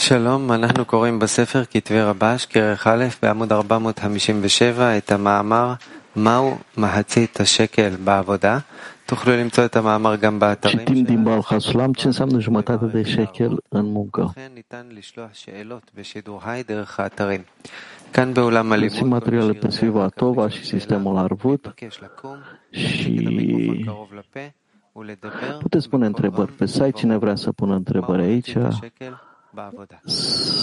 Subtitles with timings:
[0.00, 5.74] שלום, אנחנו קוראים בספר כתבי רבש, כרך א', בעמוד 457, את המאמר
[6.16, 8.58] מהו מחצית השקל בעבודה.
[9.06, 13.56] תוכלו למצוא את המאמר גם באתרים Citim din Baal Hasulam ce înseamnă jumătate de shekel
[13.68, 14.30] în muncă.
[14.30, 17.40] וכן ניתן לשלוח שאלות בשידור חי דרך האתרים.
[18.12, 22.36] כאן באולם Găsim הלימוד, materiale pe Sviva Tova și sistemul Arvut מתבקש לקום,
[22.70, 24.40] și להחזיק את המיקרופון קרוב לפה
[24.96, 26.90] ולדבר puteți pune בקול întrebări רם pe site.
[26.90, 28.56] Cine vrea să pună întrebări מהו aici,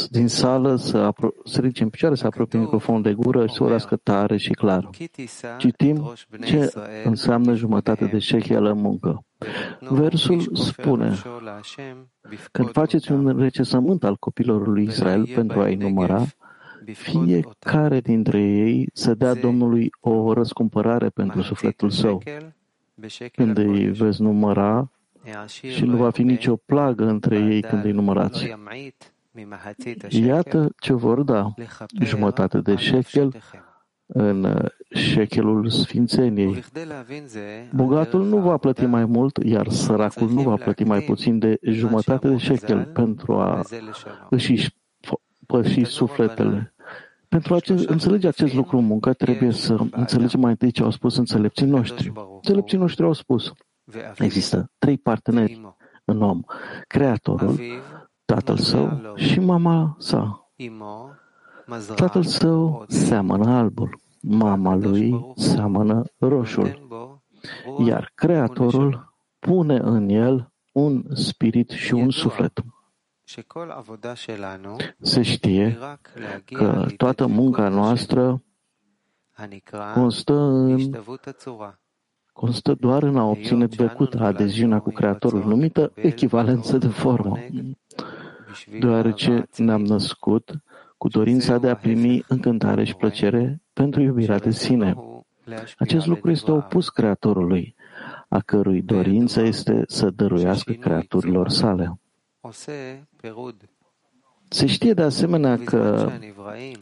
[0.09, 3.57] din sală să, apro- să ridice în picioare, să apropie microfonul de gură și să
[3.59, 4.89] vorbească tare și clar.
[5.57, 6.13] Citim
[6.45, 9.26] ce înseamnă jumătate de șechia la muncă.
[9.79, 11.15] Versul spune,
[12.52, 16.26] când faceți un recesământ al copilor lui Israel pentru a-i număra,
[16.93, 22.23] fiecare dintre ei să dea Domnului o răscumpărare pentru sufletul său.
[23.31, 24.91] Când îi veți număra,
[25.48, 28.55] și nu va fi nicio plagă între ei când îi numărați.
[30.09, 31.54] Iată ce vor da
[32.02, 33.34] jumătate de shekel
[34.05, 36.63] în uh, șechelul sfințeniei.
[37.74, 42.27] Bogatul nu va plăti mai mult, iar săracul nu va plăti mai puțin de jumătate
[42.27, 43.62] de șechel pentru a
[44.29, 44.76] își
[45.46, 46.73] păși sufletele.
[47.27, 51.18] Pentru a înțelege acest lucru în muncă, trebuie să înțelegem mai întâi ce au spus
[51.18, 52.12] înțelepții noștri.
[52.35, 53.51] Înțelepții noștri au spus,
[54.18, 56.41] Există trei parteneri în om.
[56.88, 57.60] Creatorul,
[58.26, 60.52] tatăl său și mama sa.
[61.96, 66.88] Tatăl său seamănă albul, mama lui seamănă roșul,
[67.85, 72.63] iar Creatorul pune în el un spirit și un suflet.
[75.00, 75.78] Se știe
[76.46, 78.44] că toată munca noastră
[79.94, 80.91] constă în
[82.38, 87.38] constă doar în a obține dăcută adeziunea cu Creatorul, numită echivalență de formă,
[88.79, 90.52] deoarece ne-am născut
[90.97, 94.96] cu dorința de a primi încântare și plăcere pentru iubirea de sine.
[95.78, 97.75] Acest lucru este opus Creatorului,
[98.28, 102.00] a cărui dorință este să dăruiască creaturilor sale.
[104.50, 106.12] Se știe de asemenea că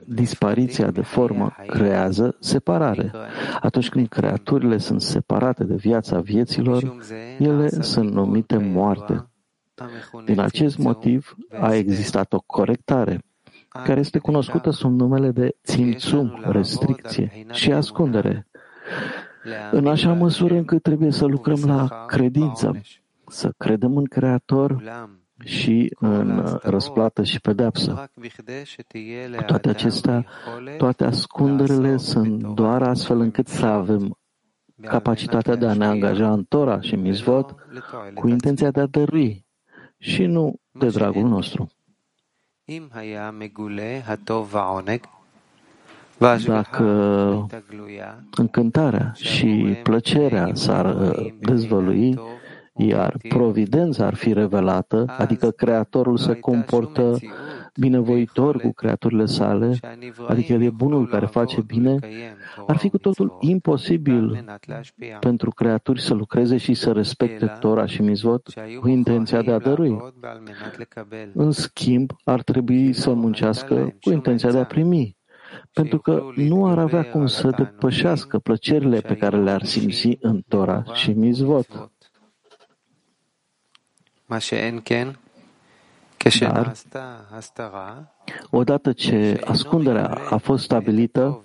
[0.06, 3.12] dispariția de formă creează separare.
[3.62, 6.96] Atunci când creaturile sunt separate de viața vieților,
[7.40, 9.28] ele sunt numite moarte.
[10.26, 13.24] Din acest motiv a existat o corectare,
[13.84, 18.48] care este cunoscută sub numele de țimțum, restricție și ascundere,
[19.72, 22.82] în așa măsură încât trebuie să lucrăm la credință,
[23.28, 24.84] să credem în Creator
[25.44, 28.10] și în răsplată și pedepsă.
[29.36, 30.26] Cu toate acestea,
[30.78, 34.18] toate ascunderile sunt doar astfel încât să avem
[34.82, 37.56] capacitatea de a ne angaja în Tora și Mizvot
[38.14, 39.46] cu intenția de a dărui
[39.98, 41.70] și nu de dragul nostru.
[46.46, 47.48] Dacă
[48.36, 50.96] încântarea și plăcerea s-ar
[51.40, 52.20] dezvălui,
[52.78, 57.18] iar providența ar fi revelată, adică Creatorul se comportă
[57.80, 59.80] binevoitor cu creaturile sale,
[60.28, 62.00] adică El e bunul care face bine,
[62.68, 64.46] ar fi cu totul imposibil
[65.20, 68.48] pentru creaturi să lucreze și să respecte Tora și Mizvot
[68.80, 69.98] cu intenția de a dărui.
[71.34, 75.18] În schimb, ar trebui să muncească cu intenția de a primi,
[75.74, 80.84] pentru că nu ar avea cum să depășească plăcerile pe care le-ar simți în Tora
[80.94, 81.95] și Mizvot.
[86.40, 86.74] Dar,
[88.50, 91.44] odată ce ascunderea a fost stabilită,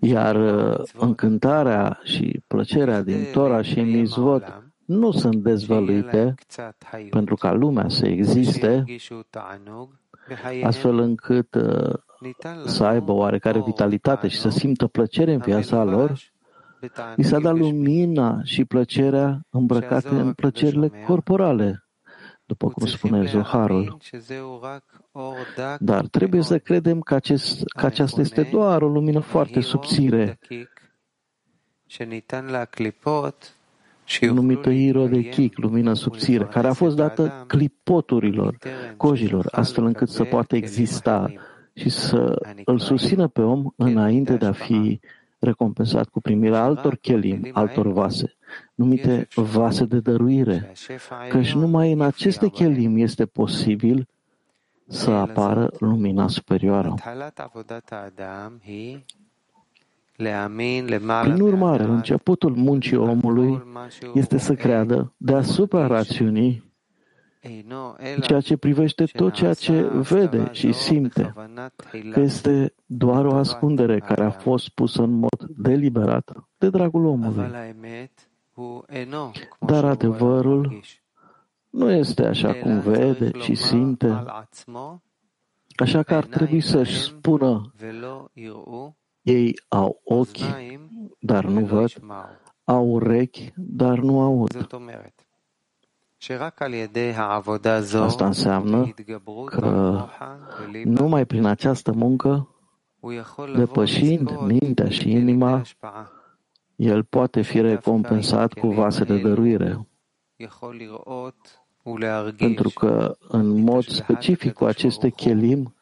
[0.00, 6.34] iar uh, încântarea și plăcerea din Tora și Mizvot nu sunt dezvăluite
[7.10, 8.84] pentru ca lumea să existe,
[10.62, 11.94] astfel încât uh,
[12.64, 16.18] să aibă oarecare vitalitate și să simtă plăcere în viața lor,
[17.16, 21.83] li s-a dat lumina și plăcerea îmbrăcate în plăcerile corporale,
[22.46, 23.98] după cum spune Zoharul.
[25.78, 30.38] Dar trebuie să credem că, acest, că aceasta este doar o lumină foarte subțire,
[34.20, 38.58] numită Iro de Chic, lumină subțire, care a fost dată clipoturilor,
[38.96, 41.32] cojilor, astfel încât să poată exista
[41.74, 45.00] și să îl susțină pe om înainte de a fi
[45.38, 48.36] recompensat cu primirea altor chelim, altor vase,
[48.74, 50.72] numite vase de dăruire,
[51.28, 54.08] căci numai în aceste chelim este posibil
[54.86, 56.94] să apară lumina superioară.
[61.22, 63.62] Prin urmare, începutul muncii omului
[64.14, 66.72] este să creadă deasupra rațiunii
[68.20, 71.34] ceea ce privește tot ceea ce vede și simte,
[72.10, 77.44] că este doar o ascundere care a fost pusă în mod deliberat de dragul omului.
[79.58, 80.80] Dar adevărul
[81.70, 84.24] nu este așa cum vede și simte,
[85.76, 87.72] așa că ar trebui să-și spună.
[89.22, 90.38] Ei au ochi,
[91.18, 91.90] dar nu văd,
[92.64, 94.68] au urechi, dar nu aud.
[97.94, 98.94] Asta înseamnă
[99.44, 100.06] că
[100.84, 102.48] numai prin această muncă,
[103.56, 105.62] depășind mintea și inima,
[106.76, 109.86] el poate fi recompensat cu vase de dăruire.
[112.36, 115.74] Pentru că, în mod specific, cu aceste chelim,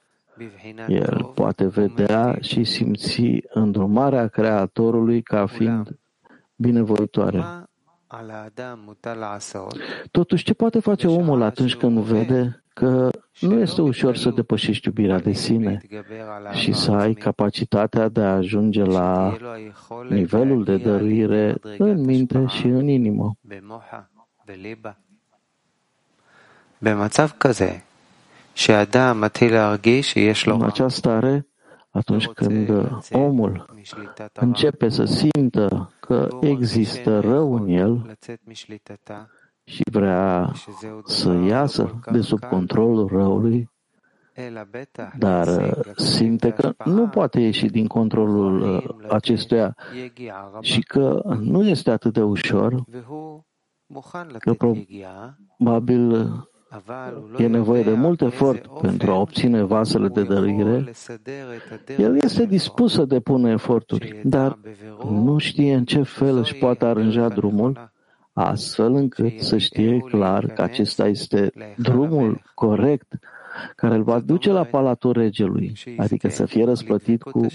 [0.88, 5.98] el poate vedea și simți îndrumarea Creatorului ca fiind
[6.56, 7.44] binevoitoare.
[10.10, 13.10] Totuși, ce poate face omul atunci când vede că
[13.40, 15.80] nu este ușor să depășești iubirea de sine
[16.52, 19.36] și să ai capacitatea de a ajunge la
[20.08, 23.36] nivelul de dăruire în minte și în inimă?
[30.54, 31.46] În această stare,
[31.90, 32.70] atunci când
[33.10, 33.74] omul
[34.32, 38.16] începe să simtă că există rău în el
[39.64, 40.52] și vrea
[41.04, 43.70] să iasă de sub controlul răului,
[45.18, 49.76] dar simte că nu poate ieși din controlul acestuia
[50.60, 52.84] și că nu este atât de ușor,
[54.38, 56.28] că probabil
[57.38, 60.92] e nevoie de mult efort pentru a obține vasele de dăruire,
[61.98, 64.58] el este dispus să depună eforturi, dar
[65.10, 67.91] nu știe în ce fel își poate aranja drumul,
[68.32, 73.18] astfel încât să știe clar că acesta este drumul corect
[73.76, 77.46] care îl va duce la palatul regelui, adică să fie răsplătit cu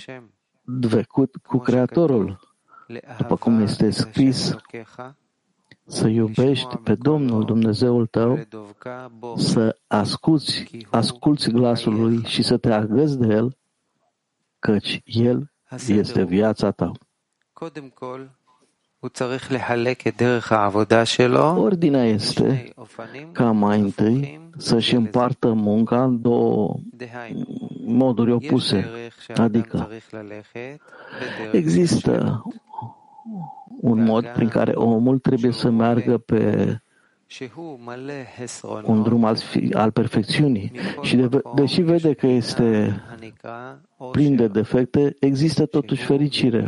[0.62, 2.40] dvecut cu Creatorul,
[3.18, 4.56] după cum este scris
[5.86, 8.40] să iubești pe Domnul Dumnezeul tău,
[9.36, 13.58] să asculți, asculți glasul lui și să te agăzi de el,
[14.60, 15.52] căci el
[15.88, 16.92] este viața ta.
[21.58, 22.74] Ordinea este
[23.32, 26.76] ca mai întâi să-și împartă munca în două
[27.86, 28.86] moduri opuse,
[29.36, 29.90] adică
[31.52, 32.44] există
[33.82, 36.82] un mod prin care omul trebuie să meargă pe
[38.84, 39.38] un drum al,
[39.74, 40.72] al perfecțiunii.
[41.02, 43.02] Și de, deși vede că este
[44.12, 46.68] plin de defecte, există totuși fericire.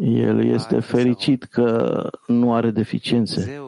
[0.00, 3.60] El este fericit că nu are deficiențe.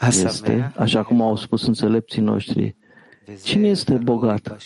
[0.00, 2.76] Este, așa cum au spus înțelepții noștri,
[3.42, 4.56] Cine este bogat?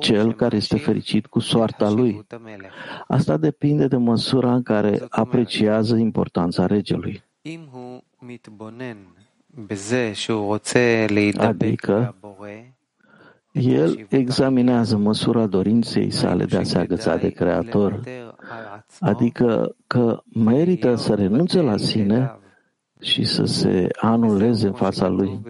[0.00, 2.26] Cel care este fericit cu soarta lui.
[3.08, 7.22] Asta depinde de măsura în care apreciază importanța regelui.
[11.38, 12.14] Adică,
[13.60, 18.00] el examinează măsura dorinței sale de a se agăța de Creator,
[19.00, 22.38] adică că merită să renunțe la sine
[23.00, 25.40] și să se anuleze în fața lui.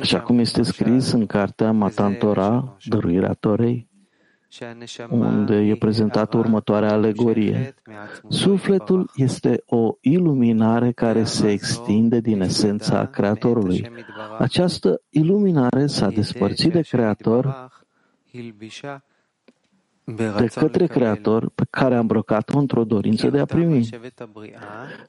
[0.00, 3.88] Așa cum este scris în cartea Matan Torah, Dăruirea Torei,
[5.10, 7.74] unde e prezentată următoarea alegorie.
[8.28, 13.90] Sufletul este o iluminare care se extinde din esența Creatorului.
[14.38, 17.68] Această iluminare s-a despărțit de Creator
[20.04, 23.88] de către Creator pe care a îmbrăcat-o într-o dorință de a primi.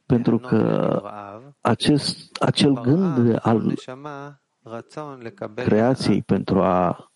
[0.06, 1.02] Pentru că
[1.62, 3.74] acest, acel gând al
[5.56, 7.12] creației pentru a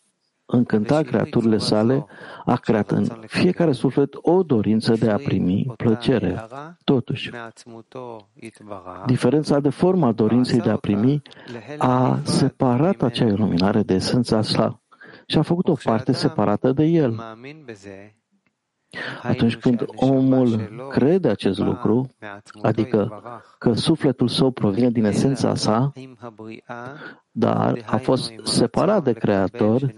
[0.51, 2.05] încânta creaturile sale,
[2.45, 6.47] a creat în fiecare suflet o dorință de a primi plăcere.
[6.83, 7.31] Totuși,
[9.05, 11.21] diferența de formă a dorinței de a primi
[11.77, 14.81] a separat acea iluminare de esența sa
[15.25, 17.19] și a făcut o parte separată de el.
[19.21, 22.09] Atunci când omul crede acest lucru,
[22.61, 23.23] adică
[23.57, 25.93] că sufletul său provine din esența sa,
[27.31, 29.93] dar a fost separat de Creator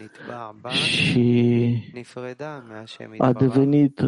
[0.68, 1.94] și
[3.18, 4.02] a devenit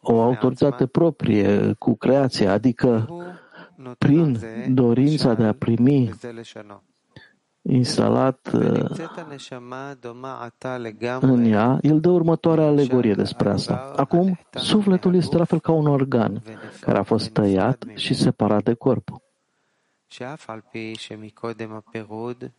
[0.00, 3.08] o autoritate proprie cu creația, adică
[3.98, 6.10] prin dorința de a primi
[7.68, 8.50] instalat
[11.20, 13.92] în ea, el dă următoarea alegorie despre asta.
[13.96, 16.42] Acum, sufletul este la fel ca un organ
[16.80, 19.08] care a fost tăiat și separat de corp.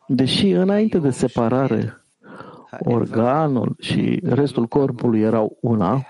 [0.08, 2.02] Deși înainte de separare,
[2.80, 6.06] organul și restul corpului erau una,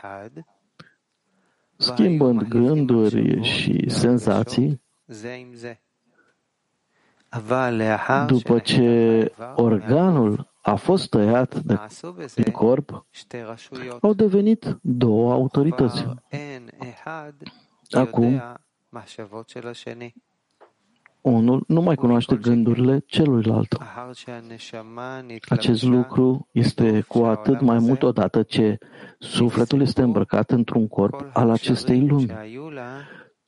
[1.76, 4.82] schimbând gânduri și senzații,
[8.28, 11.80] după ce organul a fost tăiat de,
[12.36, 13.06] din corp,
[14.02, 16.06] au devenit două autorități.
[17.92, 18.42] Acum,
[21.22, 23.78] unul nu mai cunoaște gândurile celuilalt.
[25.50, 28.78] Acest lucru este cu atât mai mult odată ce
[29.20, 32.32] sufletul este îmbrăcat într-un corp al acestei lumi.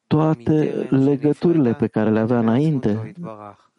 [0.07, 3.13] Toate legăturile pe care le avea înainte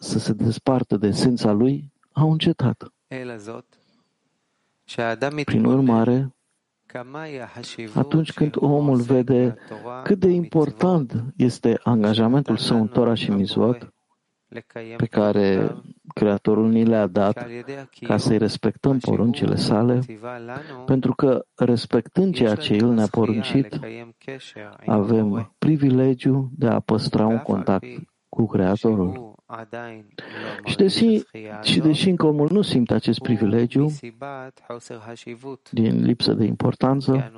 [0.03, 2.93] să se despartă de esența lui au încetat.
[5.45, 6.35] Prin urmare,
[7.95, 9.57] atunci când omul vede
[10.03, 13.93] cât de important este angajamentul său în Torah și Mizot,
[14.97, 15.77] pe care
[16.15, 17.47] Creatorul ni le-a dat
[18.01, 20.01] ca să-i respectăm poruncile sale,
[20.87, 23.79] pentru că respectând ceea ce El ne-a poruncit,
[24.87, 27.87] avem privilegiu de a păstra un contact
[28.29, 29.39] cu Creatorul.
[30.65, 31.23] Și deși,
[31.63, 33.93] și deși încă omul nu simte acest privilegiu
[35.71, 37.33] din lipsă de importanță,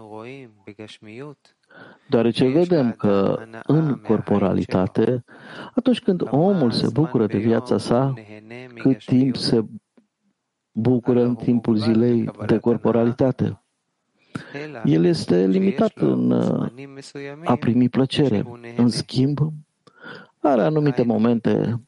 [2.08, 5.24] deoarece vedem că în corporalitate,
[5.74, 8.14] atunci când omul se bucură de viața sa,
[8.74, 9.64] cât timp se
[10.72, 13.62] bucură în timpul zilei de corporalitate.
[14.84, 16.32] El este limitat în
[17.44, 18.44] a primi plăcere.
[18.76, 19.38] În schimb,
[20.38, 21.80] are anumite momente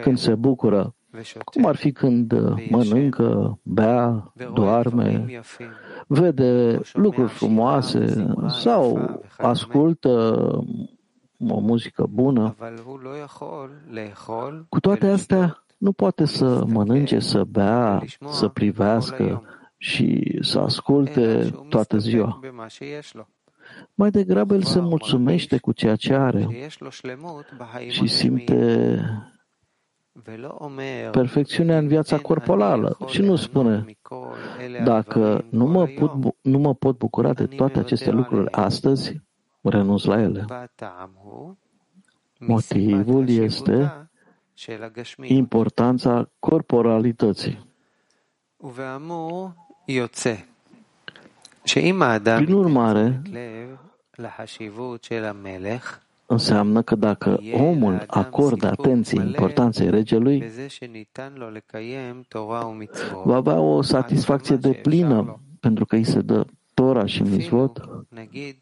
[0.00, 0.94] când se bucură,
[1.44, 2.32] cum ar fi când
[2.70, 5.26] mănâncă, bea, doarme,
[6.06, 10.18] vede lucruri frumoase sau ascultă
[11.48, 12.56] o muzică bună.
[14.68, 19.42] Cu toate astea, nu poate să mănânce, să bea, să privească
[19.76, 22.40] și să asculte toată ziua.
[23.94, 26.70] Mai degrabă el se mulțumește cu ceea ce are.
[27.88, 29.00] Și simte
[31.10, 32.96] perfecțiunea în viața corporală.
[33.06, 33.84] și nu spune,
[34.84, 36.12] dacă nu mă, pot,
[36.42, 38.52] nu mă pot bucura de toate aceste lucruri.
[38.52, 39.20] Astăzi,
[39.62, 40.44] renunț la ele.
[42.38, 44.10] Motivul este
[45.22, 47.68] importanța corporalității.
[51.62, 53.22] Prin urmare,
[56.26, 60.50] înseamnă că dacă omul acordă atenție importanței regelui,
[63.24, 67.80] va avea o satisfacție de plină pentru că îi se dă Tora și Mizvot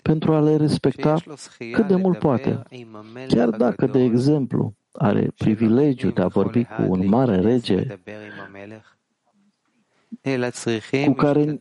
[0.03, 1.15] pentru a le respecta
[1.73, 2.63] cât de mult poate.
[3.29, 7.87] Chiar dacă, de exemplu, are privilegiul de a vorbi cu un mare rege
[11.07, 11.61] cu care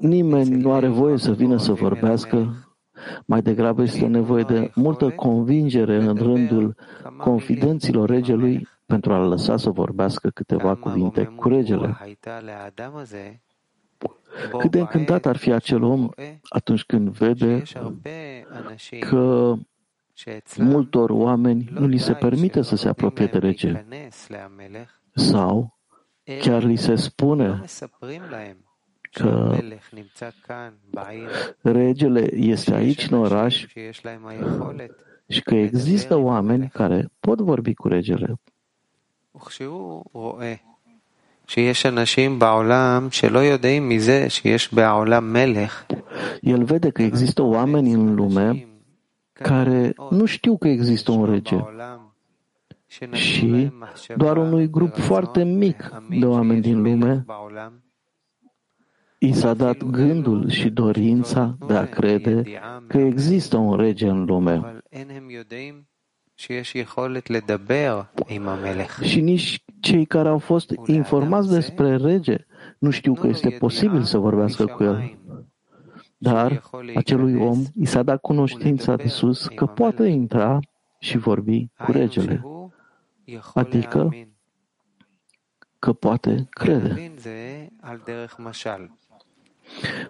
[0.00, 2.54] nimeni nu are voie să vină să vorbească,
[3.26, 6.76] mai degrabă este nevoie de multă convingere în rândul
[7.16, 11.96] confidenților regelui pentru a-l lăsa să vorbească câteva cuvinte cu regele.
[14.58, 16.08] Cât de încântat ar fi acel om
[16.48, 17.62] atunci când vede
[19.00, 19.54] că
[20.58, 23.84] multor oameni nu li se permite să se apropie de rege.
[25.12, 25.75] Sau
[26.40, 27.60] chiar li se spune
[29.10, 29.58] că
[31.60, 33.66] regele este aici în oraș
[35.28, 38.40] și că există oameni care pot vorbi cu regele.
[46.40, 48.66] El vede că există oameni în lume
[49.32, 51.58] care nu știu că există un rege
[53.12, 53.72] și
[54.16, 57.24] doar unui grup foarte mic de oameni din lume.
[59.18, 62.42] i s-a dat gândul și dorința de a crede
[62.86, 64.80] că există un rege în lume.
[69.02, 72.36] Și nici cei care au fost informați despre rege
[72.78, 75.18] nu știu că este posibil să vorbească cu el.
[76.18, 76.62] Dar
[76.94, 80.58] acelui om i s-a dat cunoștința de sus că poate intra
[80.98, 82.42] și vorbi cu regele,
[83.54, 84.10] adică?
[85.78, 87.12] că poate crede.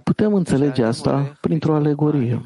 [0.03, 2.41] Putem înțelege asta printr-o alegorie.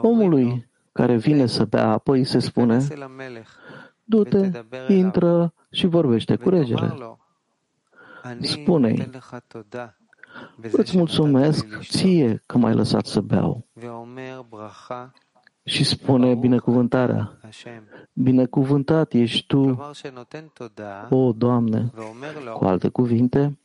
[0.00, 2.86] Omului care vine să bea apă, îi se spune,
[4.04, 4.50] du-te,
[4.88, 7.18] intră și vorbește cu regele.
[8.40, 9.10] Spune-i,
[10.70, 13.66] îți mulțumesc ție că m-ai lăsat să beau.
[15.70, 17.38] Și spune binecuvântarea.
[18.12, 19.78] Binecuvântat ești Tu,
[21.10, 21.90] o Doamne.
[22.54, 23.58] Cu alte cuvinte,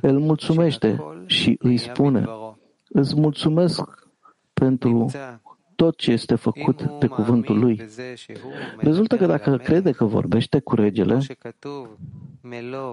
[0.00, 2.26] îl mulțumește și îi spune,
[2.88, 4.08] îți mulțumesc
[4.52, 5.10] pentru
[5.74, 7.82] tot ce este făcut de cuvântul lui.
[8.78, 11.18] Rezultă că dacă crede că vorbește cu regele,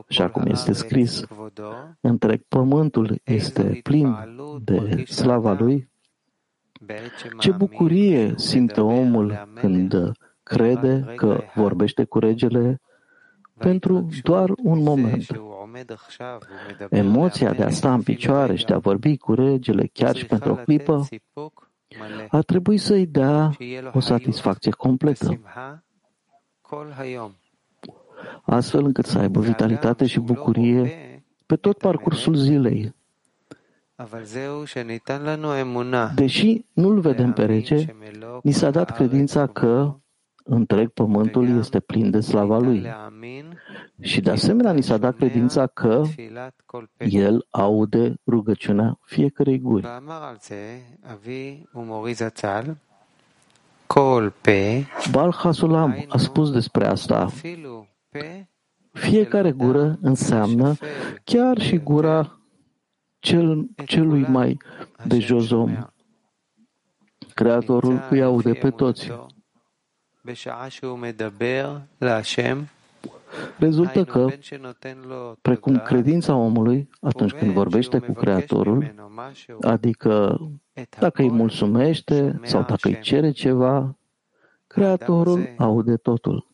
[0.09, 1.25] așa cum este scris,
[2.01, 4.15] întreg pământul este plin
[4.63, 5.91] de slava lui,
[7.39, 10.11] ce bucurie simte omul când
[10.43, 12.81] crede că vorbește cu regele
[13.57, 15.25] pentru doar un moment.
[16.89, 20.51] Emoția de a sta în picioare și de a vorbi cu regele chiar și pentru
[20.51, 21.07] o clipă
[22.29, 23.51] ar trebui să-i dea
[23.93, 25.41] o satisfacție completă,
[28.41, 30.91] astfel încât să aibă vitalitate și bucurie
[31.45, 32.95] pe tot parcursul zilei.
[36.15, 37.85] Deși nu-l vedem pe rege,
[38.43, 39.95] ni s-a dat credința că
[40.43, 42.87] întreg pământul este plin de slava lui.
[44.01, 46.01] Și de asemenea ni s-a dat credința că
[46.97, 49.87] el aude rugăciunea fiecărei guri.
[55.11, 57.27] Bal Hasulam a spus despre asta.
[58.91, 60.75] Fiecare gură înseamnă
[61.23, 62.42] chiar și gura
[63.23, 64.57] cel, celui mai
[65.07, 65.87] de jos om.
[67.33, 69.11] Creatorul îi aude pe toți.
[73.57, 74.27] Rezultă că,
[75.41, 78.93] precum credința omului, atunci când vorbește cu Creatorul,
[79.61, 80.39] adică
[80.99, 83.97] dacă îi mulțumește sau dacă îi cere ceva,
[84.67, 86.47] Creatorul aude totul.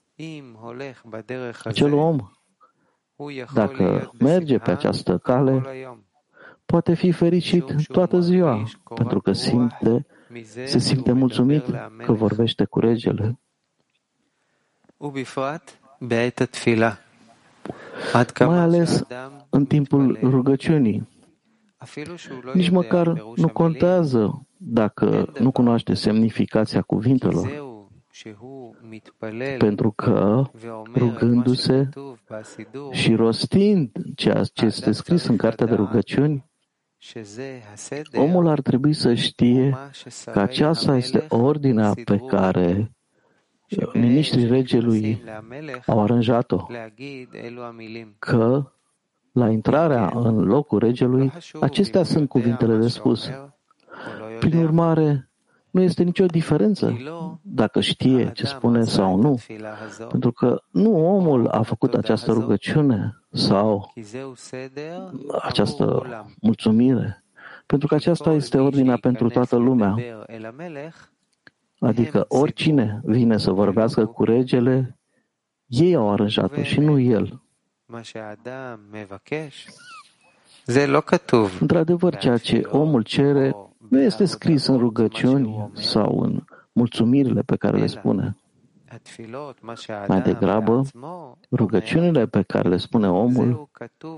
[1.63, 2.31] Acel om,
[3.53, 5.61] dacă merge pe această cale,
[6.71, 8.63] poate fi fericit toată ziua,
[8.95, 10.05] pentru că simte,
[10.65, 11.63] se simte mulțumit
[12.05, 13.39] că vorbește cu regele.
[18.39, 19.05] Mai ales
[19.49, 21.07] în timpul rugăciunii.
[22.53, 27.67] Nici măcar nu contează dacă nu cunoaște semnificația cuvintelor,
[29.57, 30.43] pentru că,
[30.95, 31.89] rugându-se
[32.91, 36.48] și rostind ceea ce este scris în cartea de rugăciuni,
[38.13, 39.77] omul ar trebui să știe
[40.31, 42.91] că aceasta este ordinea pe care
[43.93, 45.23] ministrii regelui
[45.85, 46.67] au aranjat-o,
[48.19, 48.71] că
[49.31, 53.29] la intrarea în locul regelui, acestea sunt cuvintele de spus.
[54.39, 55.29] Prin urmare,
[55.69, 56.97] nu este nicio diferență
[57.41, 59.39] dacă știe ce spune sau nu,
[60.09, 63.93] pentru că nu omul a făcut această rugăciune sau
[65.41, 66.05] această
[66.41, 67.23] mulțumire,
[67.65, 69.95] pentru că aceasta este ordinea pentru toată lumea.
[71.79, 74.97] Adică oricine vine să vorbească cu regele,
[75.65, 77.41] ei au aranjat-o și nu el.
[81.59, 83.55] Într-adevăr, ceea ce omul cere
[83.89, 88.37] nu este scris în rugăciuni sau în mulțumirile pe care le spune.
[90.07, 90.81] Mai degrabă,
[91.51, 93.69] rugăciunile pe care le spune omul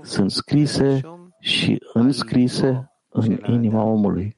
[0.02, 1.00] sunt scrise
[1.40, 4.34] și înscrise în inima omului.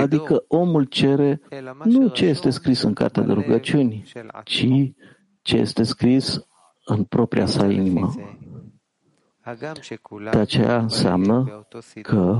[0.00, 1.40] Adică omul cere
[1.84, 4.04] nu ce este scris în cartea de rugăciuni,
[4.44, 4.66] ci
[5.42, 6.40] ce este scris
[6.84, 8.14] în propria sa inimă.
[10.30, 11.66] De aceea înseamnă
[12.02, 12.38] că,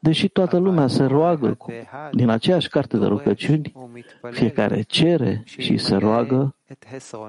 [0.00, 1.72] deși toată lumea se roagă cu,
[2.12, 3.72] din aceeași carte de rugăciuni,
[4.30, 6.54] fiecare cere și se roagă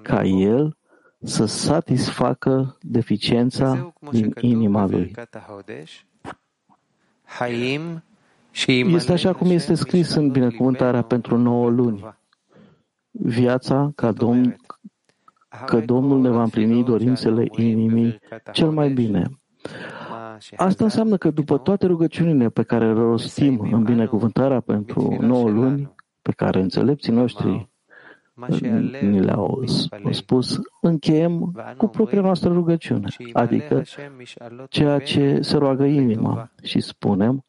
[0.02, 0.78] ca el
[1.24, 5.12] să satisfacă deficiența din inima lui.
[8.66, 12.18] Este așa cum este scris în binecuvântarea pentru nouă luni.
[13.12, 14.56] Viața ca Domn,
[15.66, 18.20] că Domnul ne va împlini dorințele inimii
[18.52, 19.30] cel mai bine.
[20.56, 25.96] Asta înseamnă că după toate rugăciunile pe care le rostim în binecuvântarea pentru nouă luni,
[26.22, 27.70] pe care înțelepții noștri
[29.02, 29.64] ni le-au
[30.12, 33.84] spus, încheiem cu propria noastră rugăciune, adică
[34.70, 36.52] ceea ce se roagă inima.
[36.64, 37.46] și spunem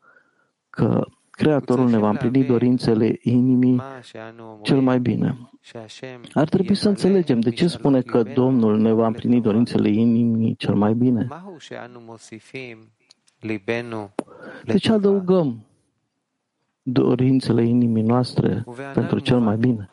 [0.70, 1.06] că
[1.40, 3.80] Creatorul ne va împlini dorințele inimii
[4.62, 5.50] cel mai bine.
[6.34, 10.74] Ar trebui să înțelegem de ce spune că Domnul ne va împlini dorințele inimii cel
[10.74, 11.28] mai bine.
[14.64, 15.66] De ce adăugăm
[16.82, 19.90] dorințele inimii noastre pentru cel mai bine.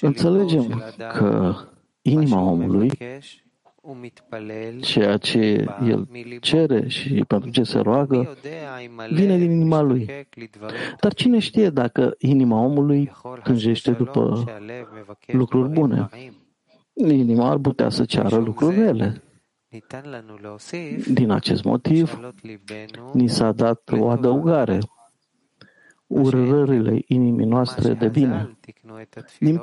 [0.00, 1.54] Înțelegem că
[2.02, 2.90] inima omului,
[4.80, 6.08] ceea ce el
[6.40, 8.36] cere și pentru ce se roagă,
[9.10, 10.26] vine din inima lui.
[11.00, 14.44] Dar cine știe dacă inima omului tânjește după
[15.26, 16.08] lucruri bune?
[16.92, 19.22] Inima ar putea să ceară lucruri rele.
[21.12, 22.20] Din acest motiv,
[23.12, 24.78] ni s-a dat o adăugare,
[26.06, 28.58] urările inimii noastre de bine.
[29.38, 29.60] Din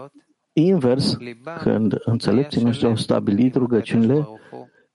[0.57, 1.17] invers,
[1.61, 4.27] când înțelepții noștri au stabilit rugăciunile,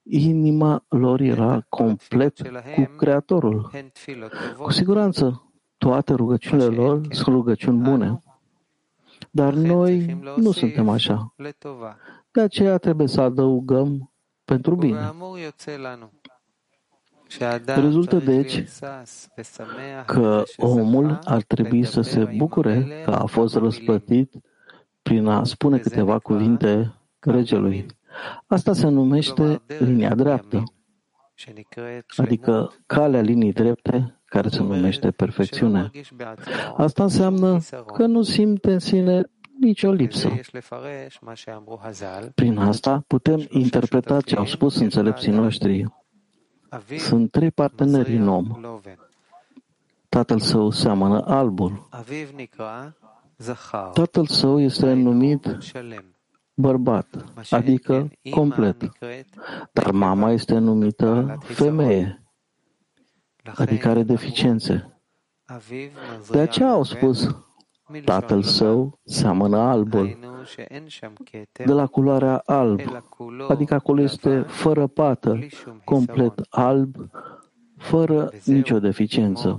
[0.03, 2.41] inima lor era complet
[2.75, 3.71] cu Creatorul.
[4.59, 8.21] Cu siguranță, toate rugăciunile lor sunt rugăciuni bune.
[9.31, 11.35] Dar noi nu suntem așa.
[12.31, 14.13] De aceea trebuie să adăugăm
[14.45, 15.15] pentru bine.
[17.67, 18.65] Rezultă deci
[20.07, 24.35] că omul ar trebui să se bucure că a fost răsplătit
[25.03, 27.87] prin a spune câteva cuvinte regelui.
[28.47, 30.63] Asta se numește linia dreaptă,
[32.17, 35.91] adică calea linii drepte care se numește perfecțiune.
[36.77, 37.59] Asta înseamnă
[37.95, 40.31] că nu simte în sine nicio lipsă.
[42.35, 45.87] Prin asta putem interpreta ce au spus înțelepții noștri.
[46.99, 48.61] Sunt trei parteneri în om.
[50.09, 51.89] Tatăl său seamănă albul.
[53.93, 55.59] Tatăl său este numit
[56.55, 57.07] bărbat,
[57.51, 58.93] adică complet.
[59.73, 62.23] Dar mama este numită femeie,
[63.55, 65.01] adică are deficiențe.
[66.31, 67.29] De aceea au spus
[68.05, 70.19] Tatăl său seamănă albul,
[71.53, 72.81] de la culoarea alb,
[73.49, 75.39] adică acolo este fără pată,
[75.85, 76.97] complet alb,
[77.77, 79.59] fără nicio deficiență.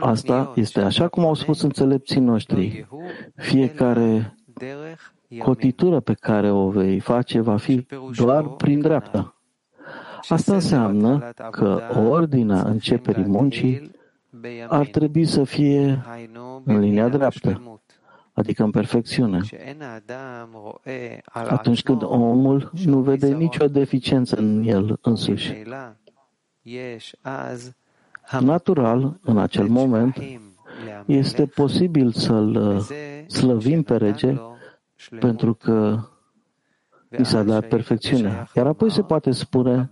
[0.00, 2.86] Asta este așa cum au spus înțelepții noștri.
[3.36, 4.34] Fiecare
[5.38, 9.36] cotitură pe care o vei face va fi doar prin dreapta.
[10.28, 13.90] Asta înseamnă că ordinea începerii muncii
[14.68, 16.02] ar trebui să fie
[16.64, 17.80] în linia dreaptă,
[18.32, 19.40] adică în perfecțiune.
[21.32, 25.54] Atunci când omul nu vede nicio deficiență în el însuși.
[28.40, 30.16] Natural, în acel moment,
[31.06, 32.80] este posibil să-l
[33.26, 34.34] slăvim pe rege
[35.20, 35.98] pentru că
[37.18, 38.48] i s-a dat perfecțiunea.
[38.54, 39.90] Iar apoi se poate spune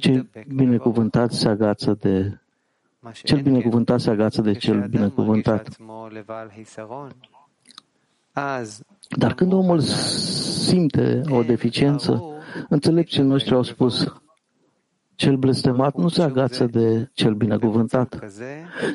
[0.00, 2.40] ce binecuvântat se agață de
[3.12, 5.76] cel binecuvântat se agață de cel binecuvântat.
[9.08, 12.22] Dar când omul simte o deficiență,
[12.68, 14.12] înțelepții noștri au spus,
[15.18, 18.18] cel blestemat nu se agață de cel binecuvântat.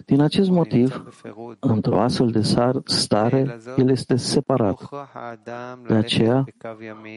[0.06, 1.04] Din acest motiv,
[1.60, 2.42] într-o astfel de
[2.86, 4.90] stare, el este separat.
[5.88, 6.44] De aceea,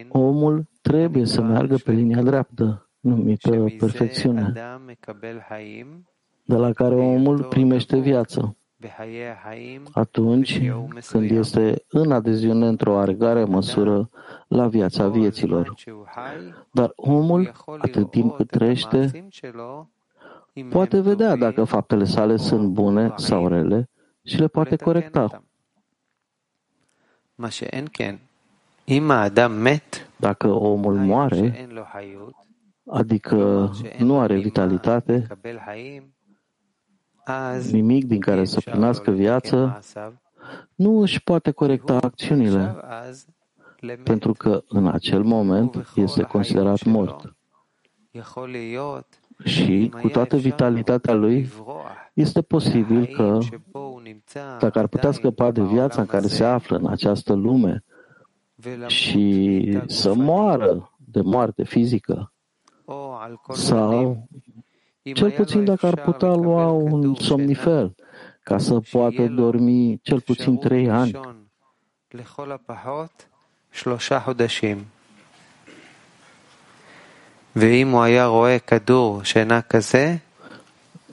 [0.09, 4.53] omul trebuie să meargă pe linia dreaptă, numită perfecțiune
[6.45, 8.57] de la care omul primește viață.
[9.93, 10.63] Atunci
[11.11, 14.11] când este în adeziune într-o oarecare măsură
[14.47, 15.75] la viața vieților.
[16.71, 19.29] Dar omul, atât timp cât trăiește,
[20.71, 23.89] poate vedea dacă faptele sale sunt bune sau rele
[24.23, 25.43] și le poate corecta.
[30.17, 31.69] Dacă omul moare,
[32.87, 35.27] adică nu are vitalitate,
[37.71, 39.81] nimic din care să primească viață,
[40.75, 42.77] nu își poate corecta acțiunile,
[44.05, 47.37] pentru că în acel moment este considerat mort.
[49.45, 51.49] Și cu toată vitalitatea lui,
[52.15, 53.39] este posibil că,
[54.61, 57.85] dacă ar putea scăpa de viața în care se află în această lume
[58.87, 62.33] și să moară de moarte fizică,
[63.53, 64.29] sau
[65.03, 67.95] cel puțin dacă ar putea lua un somnifer
[68.43, 71.21] ca să poată dormi cel puțin trei ani.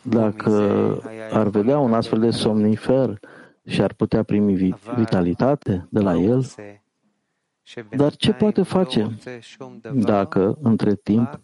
[0.01, 3.19] Dacă ar vedea un astfel de somnifer
[3.65, 6.45] și ar putea primi vitalitate de la el,
[7.95, 9.17] dar ce poate face
[9.93, 11.39] dacă, între timp,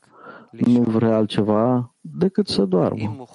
[0.51, 3.25] nu vrea altceva decât să doarmă.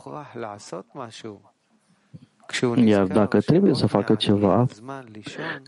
[2.85, 4.67] Iar dacă trebuie să facă ceva,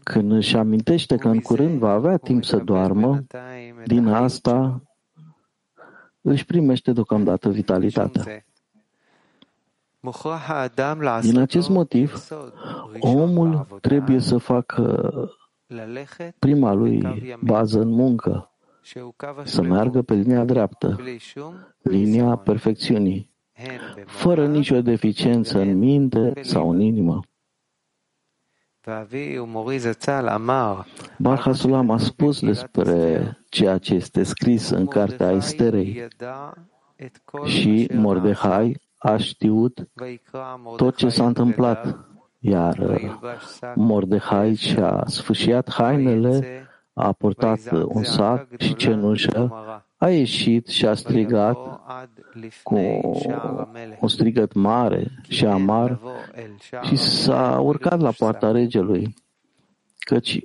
[0.03, 3.25] când își amintește că în curând va avea timp să doarmă,
[3.87, 4.83] din asta
[6.21, 8.45] își primește deocamdată vitalitatea.
[11.21, 12.29] Din acest motiv,
[13.01, 15.12] omul trebuie să facă
[16.39, 17.03] prima lui
[17.41, 18.51] bază în muncă,
[19.45, 20.99] să meargă pe linia dreaptă,
[21.83, 23.31] linia perfecțiunii,
[24.07, 27.21] fără nicio deficiență în minte sau în inimă.
[31.19, 36.07] Bar Hasulam a spus despre ceea ce este scris în cartea Esterei
[37.45, 39.88] și Mordehai a știut
[40.77, 41.99] tot ce s-a întâmplat,
[42.38, 42.79] iar
[43.75, 49.53] Mordehai și-a sfâșiat hainele, a purtat un sac și cenușă,
[49.97, 51.57] a ieșit și a strigat
[52.63, 52.77] cu
[54.01, 56.01] un strigăt mare și amar
[56.83, 59.15] și s-a urcat la poarta regelui,
[59.99, 60.41] căci,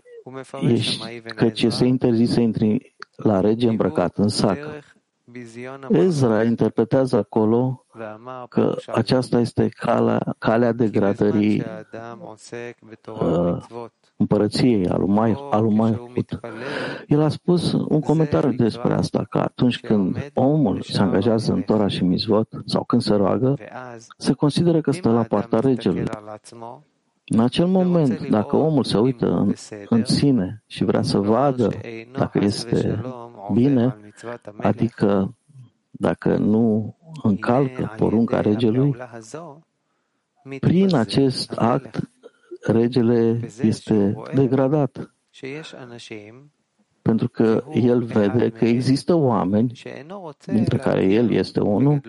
[0.61, 4.57] ești, căci este interzis să intri la rege îmbrăcat în sac.
[5.89, 7.85] Ezra interpretează acolo
[8.49, 11.63] că aceasta este calea, calea degradării
[13.21, 13.57] uh,
[14.21, 16.39] împărăției al lui Maihut.
[17.07, 21.87] El a spus un comentariu despre asta, că atunci când omul se angajează în Tora
[21.87, 23.57] și Mizvot, sau când se roagă,
[24.17, 26.03] se consideră că stă la poarta regelui.
[27.25, 29.53] În acel moment, dacă omul se uită în,
[29.89, 31.69] în sine și vrea să vadă
[32.17, 33.01] dacă este
[33.53, 33.97] bine,
[34.57, 35.35] adică
[35.91, 38.95] dacă nu încalcă porunca regelui,
[40.59, 42.10] prin acest act
[42.63, 45.13] regele este degradat.
[47.01, 49.81] Pentru că el vede că există oameni,
[50.45, 52.01] dintre care el este unul,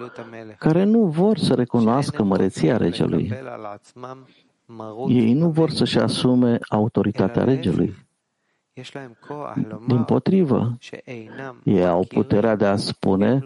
[0.58, 3.32] care nu vor să recunoască măreția regelui.
[5.08, 7.94] Ei nu vor să-și asume autoritatea regelui.
[9.86, 10.78] Din potrivă,
[11.64, 13.44] ei au puterea de a spune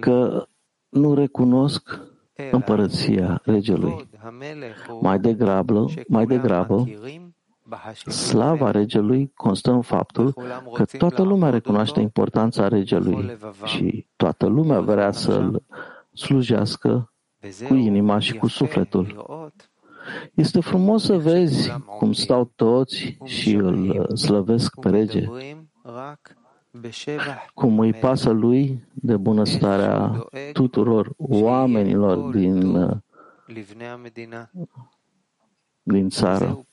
[0.00, 0.46] că
[0.88, 2.00] nu recunosc
[2.50, 4.08] împărăția regelui.
[5.00, 6.84] Mai degrabă, mai degrabă,
[8.06, 10.34] slava regelui constă în faptul
[10.72, 15.62] că toată lumea recunoaște importanța regelui și toată lumea vrea să-l
[16.12, 17.12] slujească
[17.68, 19.26] cu inima și cu sufletul.
[20.34, 25.26] Este frumos să vezi cum stau toți și îl slăvesc pe rege,
[27.54, 32.76] cum îi pasă lui de bunăstarea tuturor oamenilor din,
[35.82, 36.66] din țară.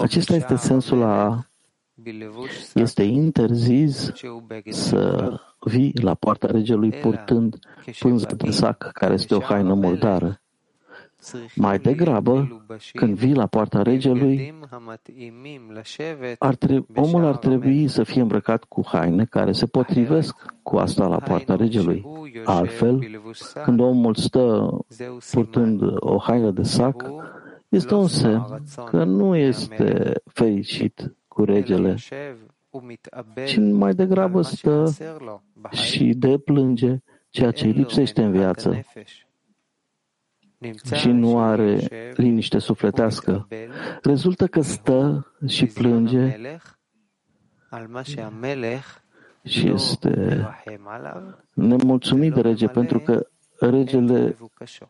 [0.00, 1.50] Acesta este sensul a
[2.74, 4.12] este interzis
[4.70, 7.58] să vii la poarta regelui purtând
[7.98, 10.40] pânză de sac, care este o haină murdară.
[11.54, 14.54] Mai degrabă, când vii la poarta regelui,
[16.38, 21.06] ar trebui, omul ar trebui să fie îmbrăcat cu haine care se potrivesc cu asta
[21.06, 22.06] la poarta regelui.
[22.44, 23.20] Altfel,
[23.64, 24.70] când omul stă
[25.30, 27.04] purtând o haină de sac,
[27.68, 31.96] este un semn că nu este fericit cu regele,
[33.46, 34.84] ci mai degrabă stă
[35.70, 38.84] și deplânge ceea ce îi lipsește în viață
[40.92, 41.78] și nu are
[42.14, 43.48] liniște sufletească.
[44.02, 46.36] Rezultă că stă și plânge
[49.42, 50.46] și este
[51.54, 53.26] nemulțumit de rege pentru că
[53.60, 54.36] regele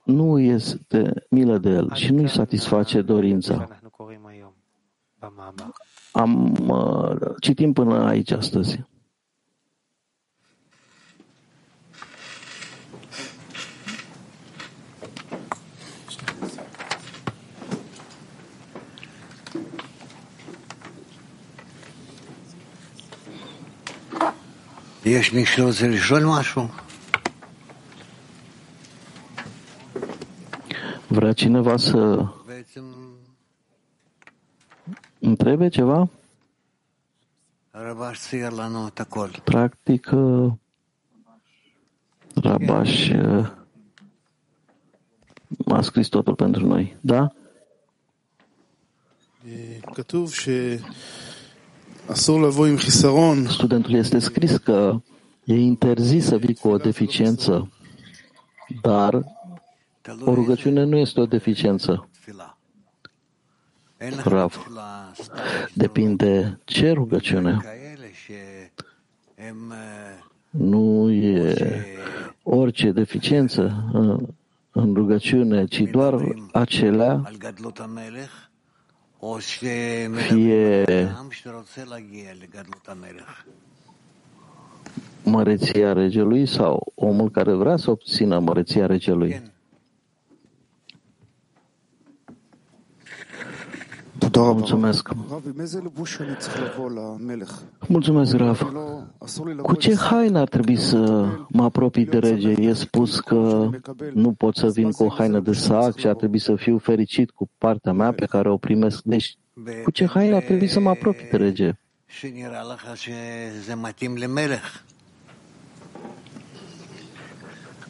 [0.03, 3.69] nu este milă de el și nu-i satisface dorința.
[6.13, 8.85] Am uh, citim până aici astăzi.
[25.10, 26.68] יש מי שרוצה לשאול משהו?
[31.10, 32.26] Vrea cineva să
[35.20, 36.10] întrebe ceva?
[39.44, 40.10] Practic,
[42.44, 43.10] Rabaș
[45.66, 46.98] a scris totul pentru noi.
[47.02, 47.32] Da?
[49.94, 50.32] כתוב
[53.49, 55.01] Studentul este scris că
[55.45, 57.73] e interzis să vii cu o deficiență,
[58.83, 59.15] dar
[60.25, 62.09] o rugăciune nu este o deficiență.
[64.25, 64.67] Rav.
[65.75, 67.59] Depinde ce rugăciune.
[70.51, 71.57] Nu e
[72.43, 73.85] orice deficiență
[74.73, 76.15] în rugăciune, ci doar
[76.53, 77.23] acelea
[80.17, 80.85] fie
[85.25, 89.43] măreția regelui sau omul care vrea să obțină măreția regelui?
[94.37, 95.09] Mulțumesc.
[97.89, 98.73] Mulțumesc, Rav.
[99.63, 102.49] Cu ce haină ar trebui să mă apropii de rege?
[102.49, 103.71] E spus că
[104.13, 107.31] nu pot să vin cu o haină de sac și ar trebui să fiu fericit
[107.31, 109.03] cu partea mea pe care o primesc.
[109.03, 109.37] Deci,
[109.85, 111.73] cu ce haină ar trebui să mă apropii de rege?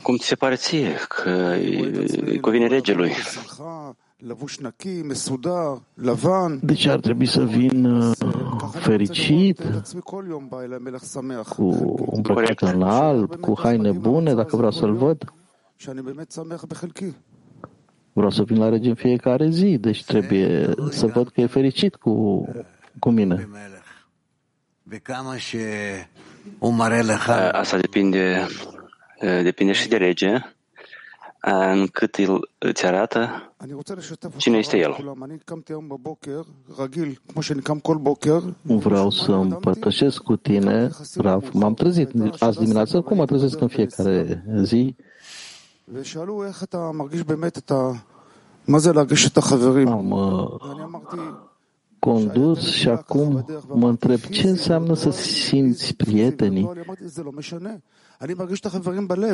[0.02, 1.30] Cum ți se pare ție că
[2.24, 3.12] îi cuvine regelui?
[6.62, 8.16] Deci ar trebui să vin uh,
[8.72, 9.60] fericit,
[11.48, 15.32] cu un îmbrăcat în alb, cu haine bune, dacă vreau să-l văd.
[18.12, 21.94] Vreau să vin la rege în fiecare zi, deci trebuie să văd că e fericit
[21.94, 22.44] cu,
[22.98, 23.48] cu mine.
[27.52, 28.46] Asta depinde,
[29.42, 30.54] depinde și de rege,
[31.40, 32.16] încât
[32.58, 33.52] îți arată
[34.36, 35.14] Cine este el?
[38.62, 41.50] Vreau să împărtășesc cu tine, Raf.
[41.52, 44.94] M-am trezit azi dimineață, cum mă trezesc în fiecare zi.
[49.86, 50.48] Am uh,
[51.98, 56.70] condus și acum mă întreb ce înseamnă să simți prietenii.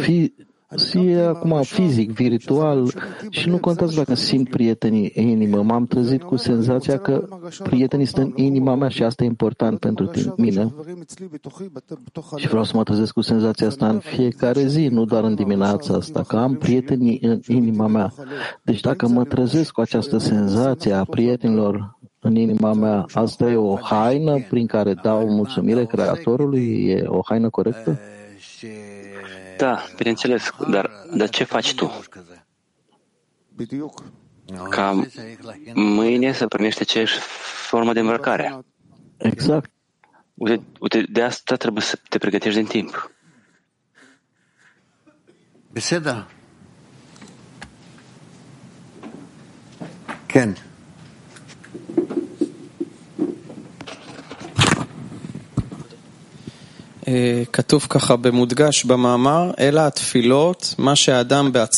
[0.00, 0.32] Fi,
[0.76, 2.92] fie acum fizic, virtual
[3.30, 5.62] și nu contează dacă simt prietenii în inimă.
[5.62, 7.28] M-am trezit cu senzația că
[7.62, 10.74] prietenii sunt în inima mea și asta e important pentru mine.
[12.36, 15.94] Și vreau să mă trezesc cu senzația asta în fiecare zi, nu doar în dimineața
[15.94, 18.12] asta, că am prietenii în inima mea.
[18.62, 23.76] Deci dacă mă trezesc cu această senzație a prietenilor în inima mea, asta e o
[23.76, 26.86] haină prin care dau mulțumire Creatorului?
[26.88, 27.98] E o haină corectă?
[29.56, 32.04] Da, bineînțeles, dar, dar ce faci tu?
[34.70, 35.06] Ca
[35.74, 37.18] mâine să primești aceeași
[37.68, 38.64] formă de îmbrăcare.
[39.16, 39.70] Exact.
[40.34, 43.10] Uite, uite, de asta trebuie să te pregătești din timp.
[45.72, 46.26] Beseda.
[50.26, 50.65] Ken.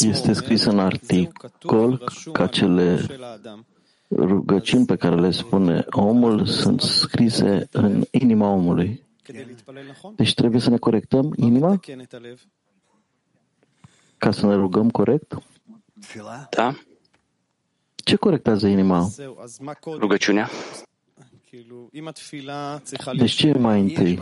[0.01, 3.07] Este scris în articol că cele
[4.11, 9.07] rugăciuni pe care le spune omul sunt scrise în inima omului.
[10.17, 11.81] Deci trebuie să ne corectăm inima
[14.17, 15.39] ca să ne rugăm corect?
[16.51, 16.75] Da?
[17.95, 19.09] Ce corectează inima?
[19.99, 20.51] Rugăciunea?
[23.17, 24.21] Deci ce mai întâi?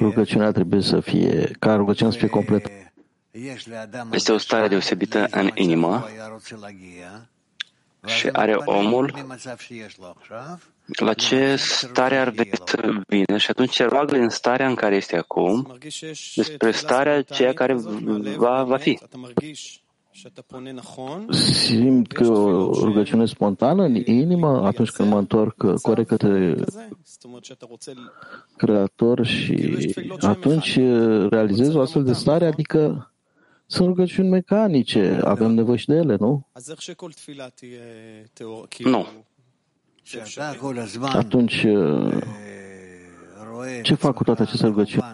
[0.00, 2.70] Rugăciunea trebuie să fie, ca rugăciunea să fie completă.
[4.10, 6.08] Este o stare deosebită în inimă
[8.06, 9.14] și are omul
[10.86, 14.96] la ce stare ar vrea să vină și atunci se roagă în starea în care
[14.96, 15.78] este acum
[16.34, 17.74] despre starea ceea care
[18.36, 18.98] va, va fi.
[21.32, 26.54] Simt că o rugăciune spontană în inimă atunci când mă întorc corect către
[28.56, 30.76] Creator și atunci
[31.30, 33.12] realizez o astfel de stare, adică
[33.66, 36.46] sunt rugăciuni mecanice, avem nevoie și de ele, nu?
[38.90, 39.06] Nu.
[41.18, 41.66] Atunci,
[43.82, 45.04] ce fac cu toate aceste rugăciuni?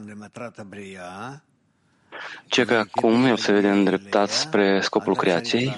[2.46, 5.78] Ce că acum el se vede îndreptat spre scopul creației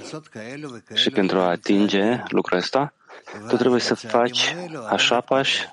[0.94, 2.94] și pentru a atinge lucrul ăsta,
[3.48, 4.56] tu trebuie să faci
[4.90, 5.68] așa pași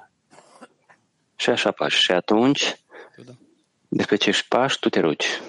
[1.37, 2.01] și așa pași.
[2.01, 2.77] Și atunci,
[3.89, 5.41] despre ce pași, tu te rogi.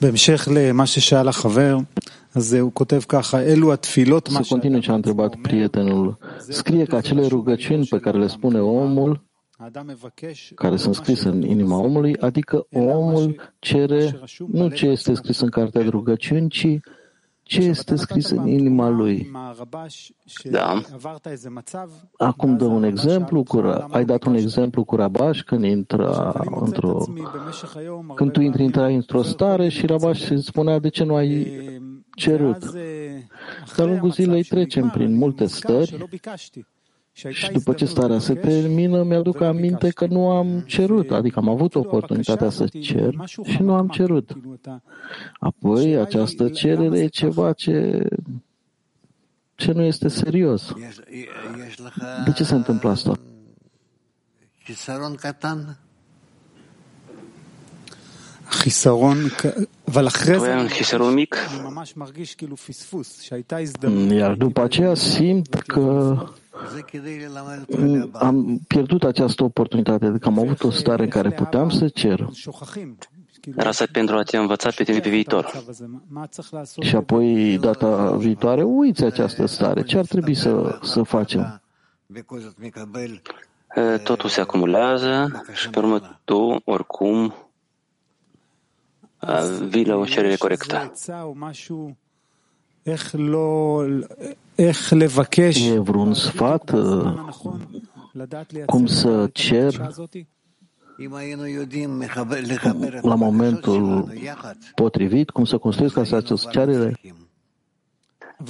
[0.00, 1.76] בהמשך למה ששאל החבר,
[4.29, 6.17] să continui ce a întrebat prietenul.
[6.49, 9.23] Scrie că acele rugăciuni pe care le spune omul,
[10.55, 15.81] care sunt scrise în inima omului, adică omul cere nu ce este scris în cartea
[15.81, 16.79] de rugăciuni, ci
[17.43, 19.31] ce este scris în inima lui.
[20.43, 20.81] Da.
[22.17, 23.57] Acum dă un exemplu, cu,
[23.89, 27.05] ai dat un exemplu cu Rabaș când intră într-o,
[28.15, 31.61] când tu intri, intrai într-o stare și Rabaș se spunea de ce nu ai
[32.15, 32.71] cerut.
[33.75, 36.07] De-a lungul zilei trecem prin multe stări
[37.13, 41.75] și după ce starea se termină, mi-aduc aminte că nu am cerut, adică am avut
[41.75, 44.31] oportunitatea să cer și nu am cerut.
[45.39, 48.07] Apoi, această cerere e ceva ce
[49.55, 50.73] ce nu este serios.
[52.25, 53.19] De ce se întâmplă asta?
[60.35, 61.35] Avea un chisaron mic,
[64.09, 66.15] iar după aceea simt că
[68.11, 72.27] am pierdut această oportunitate, că am avut o stare în care puteam să cer.
[73.57, 75.63] Era să pentru a te învăța pe tine pe viitor.
[76.81, 79.83] Și apoi, data viitoare, uiți această stare.
[79.83, 81.61] Ce ar trebui să, să facem?
[83.75, 87.33] Eh, totul se acumulează și pe urmă tu, oricum,
[89.25, 90.91] Ah, vii la o cerere corectă.
[95.63, 97.15] E vreun sfat uh,
[98.65, 99.91] cum să cer?
[103.01, 104.13] la momentul
[104.75, 106.99] potrivit, cum să construiesc această cerere?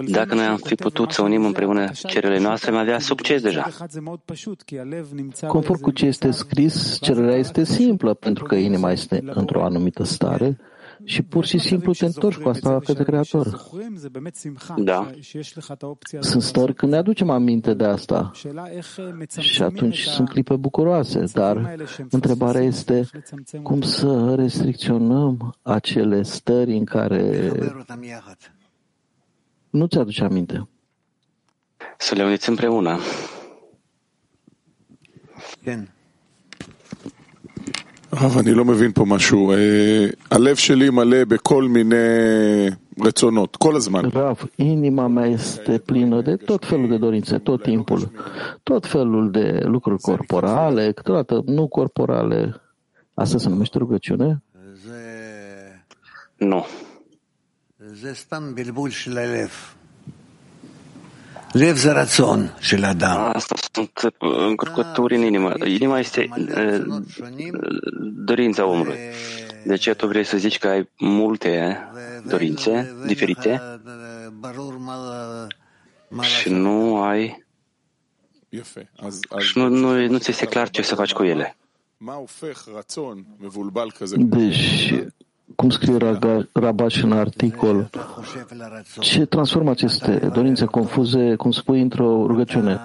[0.07, 3.69] Dacă noi am fi putut să unim împreună cererile noastre, am avea succes deja.
[5.47, 10.57] Conform cu ce este scris, cererea este simplă, pentru că inima este într-o anumită stare
[11.03, 13.61] și pur și simplu te întorci cu asta către Creator.
[14.77, 15.09] Da.
[16.19, 18.31] Sunt stări când ne aducem aminte de asta
[19.39, 21.75] și atunci sunt clipe bucuroase, dar
[22.09, 23.05] întrebarea este
[23.63, 27.51] cum să restricționăm acele stări în care
[29.72, 30.68] nu ți-aduce aminte.
[31.98, 32.98] Să le uniți împreună.
[38.10, 39.52] הרב, אני לא mevin פה משהו.
[39.52, 41.96] אה, הלב שלי מלא בכל מיני
[43.04, 44.04] רצונות, כל הזמן.
[44.04, 48.10] Rav, inima mea este plină de tot felul de dorințe, tot timpul.
[48.62, 52.60] Tot felul de lucruri corporale, câteodată nu corporale.
[53.14, 54.42] Asta se numește rugăciune?
[56.36, 56.64] Nu.
[56.64, 56.91] זה
[62.93, 65.53] Da, asta sunt uh, încurcături în inimă.
[65.65, 67.01] Inima este uh, uh,
[68.15, 68.97] dorința omului.
[69.65, 71.77] De ce tu vrei să zici că ai multe
[72.27, 73.61] dorințe diferite
[76.21, 77.45] și nu ai
[79.39, 81.57] și nu, nu, nu ți este clar ce să faci cu ele.
[84.17, 84.93] Deci,
[85.55, 86.19] cum scrie
[86.51, 87.89] Rabaș în articol,
[88.99, 92.79] ce transformă aceste dorințe confuze, cum spui, într-o rugăciune?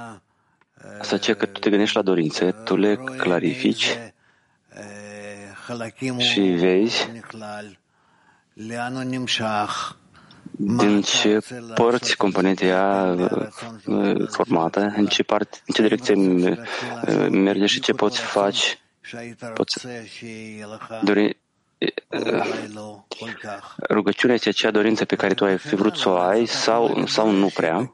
[1.00, 3.98] Asta ce că tu te gândești la dorințe, tu le clarifici
[6.18, 7.10] și vezi
[10.50, 11.38] din ce
[11.74, 13.16] părți componente ea
[13.86, 18.78] uh, formată, în ce, part, în ce direcție uh, merge și ce poți face.
[19.54, 19.86] Poți
[21.02, 21.36] dori,
[21.78, 21.90] Eh,
[23.90, 27.30] rugăciunea este acea dorință pe care tu ai fi vrut să o ai sau, sau
[27.30, 27.92] nu prea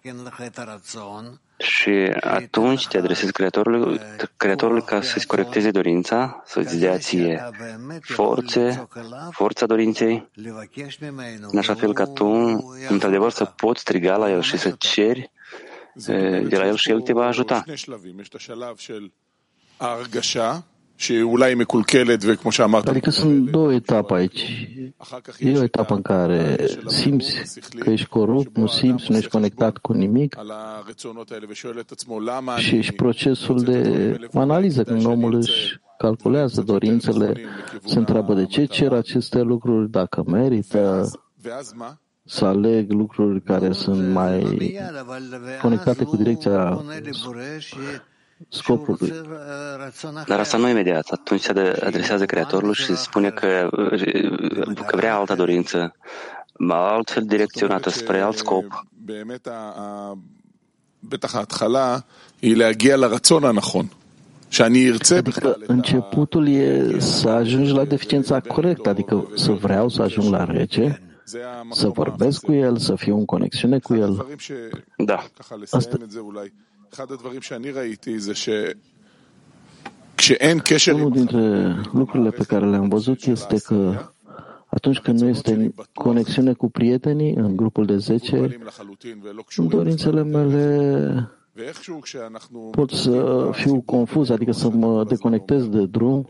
[1.59, 4.01] și atunci te adresezi Creatorului,
[4.37, 7.51] creatorului ca să-ți corecteze dorința, să-ți dea ție
[8.01, 8.89] forțe,
[9.30, 10.30] forța dorinței,
[11.51, 12.26] în așa fel ca tu,
[12.89, 15.30] într-adevăr, să poți striga la El și să ceri
[16.07, 17.64] eh, de la El și El te va ajuta.
[22.91, 24.69] Adică sunt două etape aici.
[25.39, 29.93] E o etapă în care simți că ești corupt, nu simți, nu ești conectat cu
[29.93, 30.37] nimic
[32.57, 37.41] și ești procesul de analiză când omul își calculează dorințele,
[37.85, 41.11] se întreabă de ce cer aceste lucruri, dacă merită
[42.25, 44.77] să aleg lucruri care sunt mai
[45.61, 46.85] conectate cu direcția
[48.49, 49.12] scopului.
[50.26, 51.09] Dar asta nu imediat.
[51.11, 55.95] Atunci se adresează Creatorului și spune că, uh, că vrea altă dorință,
[56.68, 58.87] altfel direcționată spre alt scop.
[65.66, 71.03] Începutul e să ajungi la deficiența corectă, adică să vreau să ajung la rece,
[71.70, 74.26] să vorbesc cu el, să fiu în conexiune cu el.
[74.97, 75.24] Da.
[75.70, 75.97] Asta,
[80.93, 84.09] unul dintre lucrurile pe care le-am văzut este că
[84.66, 88.59] atunci când nu este conexiune cu prietenii în grupul de 10,
[89.57, 91.28] dorințele mele
[92.70, 96.26] pot să fiu confuz, adică să mă deconectez de drum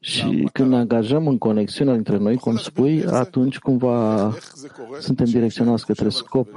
[0.00, 4.32] și când ne angajăm în conexiunea dintre noi, cum spui, atunci cumva
[5.00, 6.48] suntem direcționați către scop.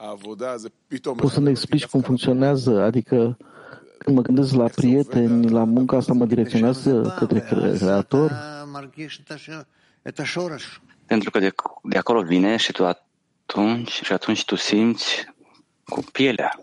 [0.00, 1.18] החברים האלה ועל העבודה, זה פתאום...
[1.18, 2.82] Poți să ne explici cum funcționează?
[2.82, 3.36] Adică
[3.98, 8.30] când mă gândesc la prieteni, la munca asta mă direcționează către Creator?
[8.30, 9.66] אתה מרגיש את הש-
[10.08, 10.80] את השורש.
[11.06, 11.52] Pentru că de,
[11.82, 15.24] de acolo vine și tu atunci, și atunci tu simți
[15.84, 16.60] cu pielea.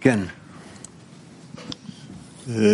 [0.00, 0.28] כן.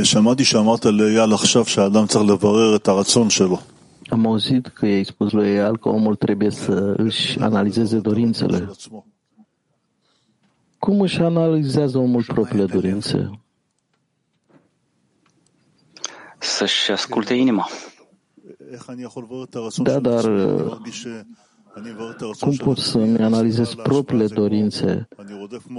[0.03, 3.59] שמעתי שאמרת לאייל עכשיו שהאדם צריך לברר את הרצון שלו.
[4.10, 8.70] Am auzit că i-ai spus lui Eal că omul trebuie să își analizeze dorințele.
[10.80, 13.40] Cum își analizează omul propriile dorințe?
[16.38, 17.68] Să-și asculte inima.
[19.78, 20.24] Da, dar
[22.40, 25.08] cum pot să-mi analizez propriile dorințe?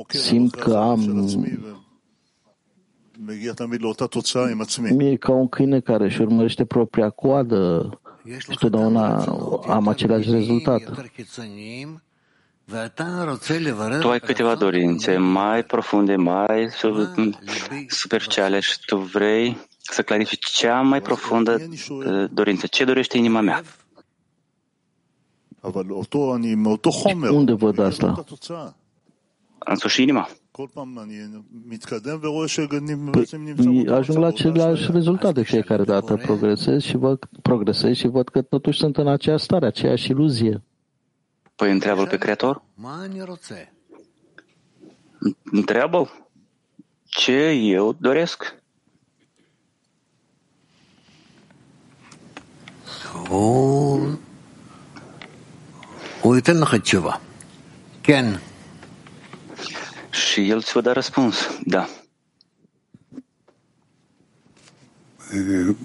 [0.08, 1.28] Simt că am...
[4.90, 7.90] Mie e ca un câine care își urmărește propria coadă
[8.38, 9.24] și totdeauna
[9.66, 10.82] am același rezultat.
[14.00, 16.68] Tu ai câteva dorințe mai profunde, mai
[17.88, 21.68] superficiale și tu vrei să clarifici cea mai profundă
[22.30, 22.66] dorință.
[22.66, 23.62] Ce dorește inima mea?
[27.30, 28.24] Unde văd asta?
[29.58, 30.28] Însuși inima.
[33.10, 38.78] Păi, ajung la aceleași rezultate fiecare dată, progresez și văd, progresez și văd că totuși
[38.78, 40.62] sunt în aceeași stare, aceeași iluzie.
[41.56, 42.62] Păi întreabă pe Creator?
[45.44, 46.10] întreabă
[47.04, 48.56] ce eu doresc.
[53.30, 53.36] O,
[56.22, 56.34] o,
[58.00, 58.40] Ken
[60.17, 61.35] Și el ți va da răspuns.
[61.65, 61.87] Da.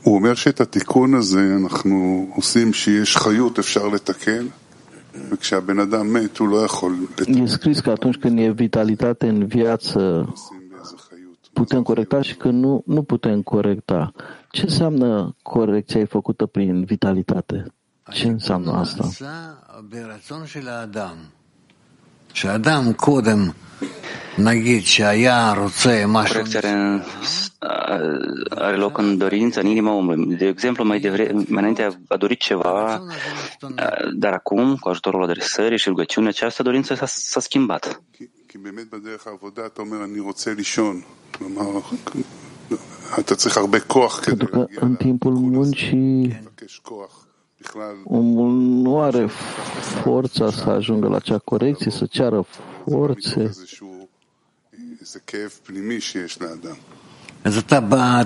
[0.02, 4.46] הוא אומר שאת התיקון הזה אנחנו עושים שיש חיות, אפשר לתקן,
[5.30, 10.32] וכשהבן אדם מת הוא לא יכול E scris că atunci când e vitalitate în viață,
[11.52, 14.12] putem corecta și că nu, nu putem corecta.
[14.50, 17.66] Ce înseamnă corecția făcută prin vitalitate?
[18.10, 19.08] Ce înseamnă asta?
[26.31, 27.03] Corecția are,
[28.49, 30.35] are loc în dorință, în inima omului.
[30.35, 33.03] De exemplu, mai, devre, mai înainte a dorit ceva,
[34.13, 38.01] dar acum, cu ajutorul adresării și rugăciunii, această dorință s-a, s-a schimbat.
[44.25, 46.41] Pentru că în timpul muncii
[48.03, 49.27] omul nu are
[50.01, 52.45] forța să ajungă la acea corecție, să ceară
[52.85, 53.51] forțe.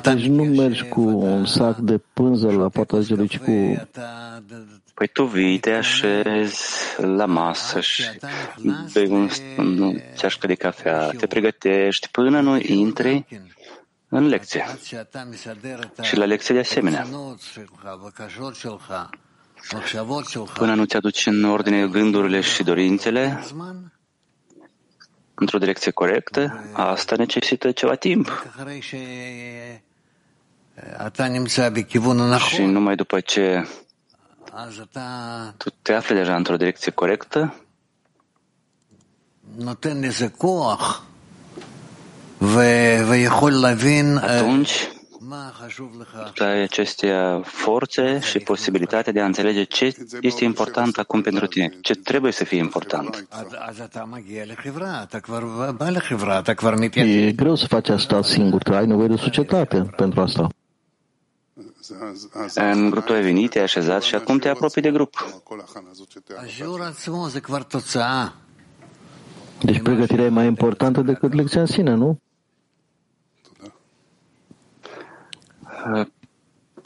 [0.01, 3.88] Deci nu mergi cu un sac de pânză la poarta regelui, ci cu...
[4.93, 6.61] Păi tu vii, te așezi
[6.97, 8.03] la masă și
[8.93, 13.25] bei un, un ceașcă de cafea, te pregătești până nu intri
[14.09, 14.65] în lecție.
[16.01, 17.07] Și la lecție de asemenea.
[20.53, 23.43] Până nu ți-aduci în ordine gândurile și dorințele,
[25.34, 28.45] într-o direcție corectă, asta necesită ceva timp.
[32.47, 33.68] Și numai după ce
[35.58, 37.62] tu te afli deja într-o direcție corectă,
[44.22, 44.89] atunci
[46.34, 51.78] tu ai aceste forțe și posibilitatea de a înțelege ce este important acum pentru tine,
[51.82, 53.28] ce trebuie să fie important.
[57.01, 60.47] E greu să faci asta singur, că ai nevoie de societate pentru asta.
[62.55, 65.15] În grup tu ai venit, te-ai așezat și acum te apropii de grup.
[69.61, 72.19] Deci pregătirea e mai importantă decât lecția în sine, nu?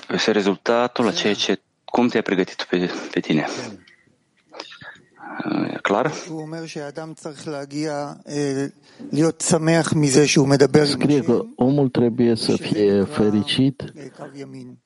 [0.09, 3.45] Este rezultatul la ceea ce, cum te-ai pregătit pe, pe tine.
[5.73, 6.11] E clar?
[10.85, 13.93] Scrie că omul trebuie să fie fericit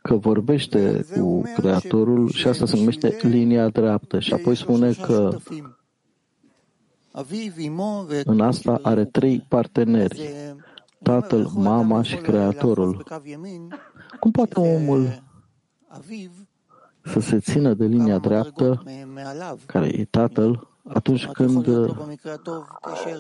[0.01, 4.19] că vorbește cu Creatorul și asta se numește linia dreaptă.
[4.19, 5.37] Și apoi spune că
[8.25, 10.29] în asta are trei parteneri,
[11.03, 13.05] tatăl, mama și Creatorul.
[14.25, 15.23] Cum poate omul
[17.03, 18.83] să se țină de linia dreaptă,
[19.65, 21.67] care e tatăl, atunci când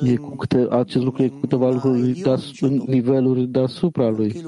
[0.01, 4.43] e cu câte, acest lucru e cu câteva lucruri de niveluri deasupra lui.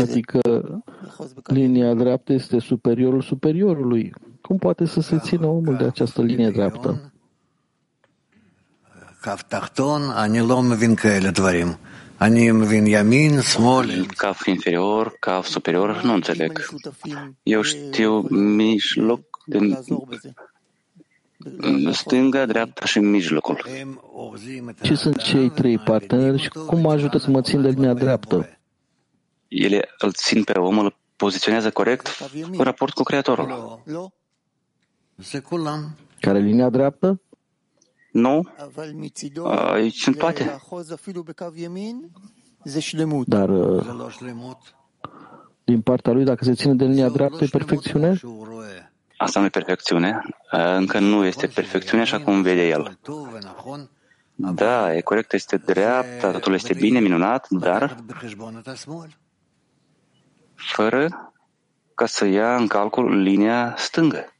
[0.00, 0.40] Adică
[1.44, 4.12] linia dreaptă este superiorul superiorului.
[4.40, 7.12] Cum poate să se țină omul de această linie dreaptă?
[14.16, 16.70] Caf inferior, caf superior, nu înțeleg.
[17.42, 19.78] Eu știu mijloc din
[21.92, 23.64] stânga, dreapta și mijlocul.
[24.82, 28.58] Ce sunt cei trei parteneri și cum mă ajută să mă țin de linia dreaptă?
[29.48, 32.08] Ele îl țin pe om, îl poziționează corect
[32.52, 33.82] în raport cu Creatorul.
[36.20, 37.20] Care linia dreaptă?
[38.10, 38.48] Nu,
[39.46, 40.60] aici sunt toate.
[43.26, 43.86] Dar uh,
[45.64, 48.20] din partea lui, dacă se ține de linia dreaptă, e perfecțiune?
[49.16, 50.20] Asta nu e perfecțiune.
[50.76, 52.98] Încă nu este perfecțiune așa cum vede el.
[54.34, 57.96] Da, e corect, este dreapta, totul este bine, minunat, dar
[60.54, 61.32] fără
[61.94, 64.32] ca să ia în calcul linia stângă.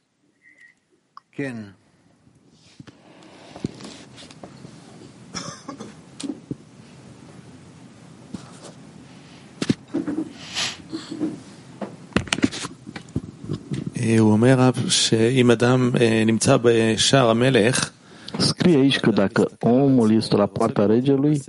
[14.18, 15.90] הוא אומר רב שאם אדם
[16.26, 17.90] נמצא בשער המלך,
[18.38, 21.42] Scrie aici că dacă omul este la poarta regelui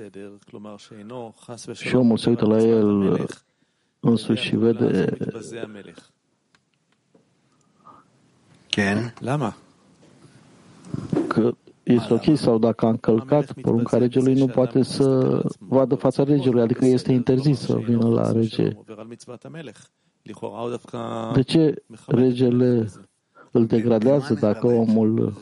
[1.73, 3.19] și omul se uită la el
[3.99, 5.17] însuși și vede
[11.27, 16.61] că este ok sau dacă a încălcat porunca regelui, nu poate să vadă fața regelui,
[16.61, 18.69] adică este interzis să vină la rege.
[21.34, 22.90] De ce regele
[23.50, 25.40] îl degradează dacă omul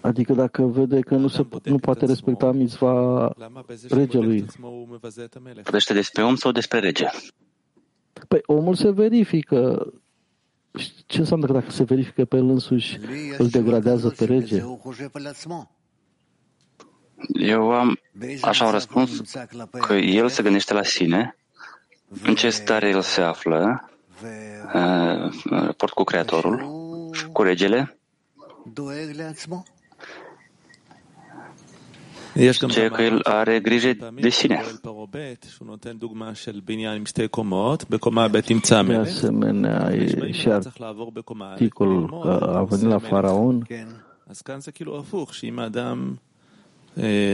[0.00, 3.32] Adică dacă vede că nu, se, nu poate respecta mitzva
[3.88, 4.46] regelui.
[5.62, 7.06] Vorbește despre om sau despre rege?
[8.28, 9.92] Păi omul se verifică.
[11.06, 12.98] Ce înseamnă că dacă se verifică pe el însuși,
[13.38, 14.62] îl degradează pe rege?
[17.32, 17.98] Eu am
[18.40, 19.22] așa un răspuns
[19.86, 21.36] că el se gândește la sine,
[22.22, 23.90] în ce stare el se află,
[24.72, 26.58] în raport cu Creatorul,
[27.32, 27.98] cu regele,
[32.68, 34.62] ce că el are grijă de sine.
[38.92, 43.66] De asemenea, e și articolul că a venit la faraon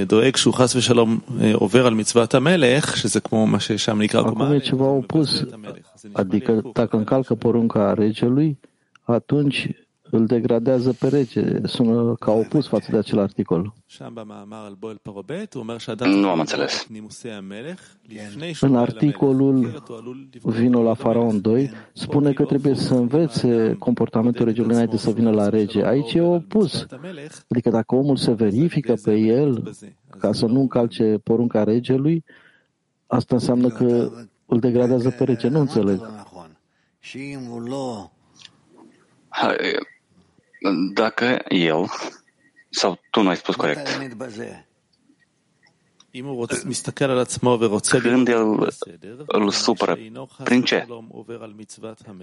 [0.06, 1.18] דואג שהוא חס ושלום
[1.54, 4.50] עובר על מצוות המלך, שזה כמו מה ששם נקרא קומה.
[4.50, 5.44] Acum e ceva opus,
[6.12, 8.58] adică dacă încalcă porunca regelui,
[9.04, 9.68] atunci
[10.14, 11.66] îl degradează pe rege.
[11.66, 13.72] Sună ca opus față de acel articol.
[16.04, 16.86] Nu am înțeles.
[18.60, 19.82] În articolul
[20.42, 25.48] Vino la Faraon 2 spune că trebuie să învețe comportamentul regelui înainte să vină la
[25.48, 25.84] rege.
[25.84, 26.86] Aici e opus.
[27.48, 29.72] Adică dacă omul se verifică pe el
[30.18, 32.24] ca să nu încalce porunca regelui,
[33.06, 34.10] asta înseamnă că
[34.46, 35.48] îl degradează pe rege.
[35.48, 36.00] Nu înțeleg.
[40.94, 41.84] Dacă el,
[42.70, 43.88] sau tu nu ai spus corect,
[48.00, 48.74] când el
[49.26, 49.98] îl supără,
[50.44, 50.86] prin ce?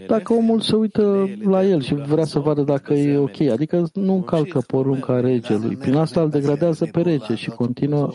[0.07, 4.13] Dacă omul se uită la el și vrea să vadă dacă e ok, adică nu
[4.13, 8.11] încalcă porunca regelui, prin asta îl degradează pe rege și continuă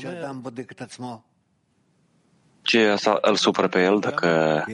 [2.65, 4.65] ce asta îl supără pe el dacă,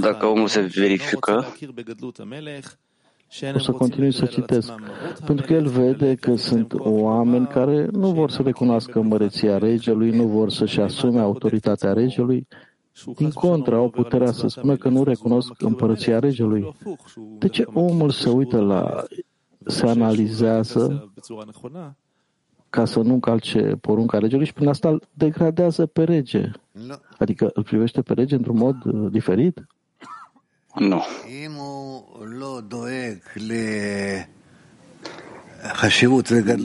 [0.00, 1.46] dacă omul se verifică
[3.54, 4.72] o să continui să citesc.
[5.26, 10.26] Pentru că el vede că sunt oameni care nu vor să recunoască măreția regelui, nu
[10.26, 12.46] vor să-și asume autoritatea regelui,
[13.16, 16.76] din contra, au puterea să spună că nu recunosc împărăția regelui.
[17.38, 19.04] De ce omul se uită la,
[19.66, 21.12] se analizează
[22.76, 26.50] ca să nu încalce porunca regelui și prin asta îl degradează pe rege.
[27.18, 29.66] Adică îl privește pe rege într-un mod uh, diferit?
[30.74, 31.04] Nu.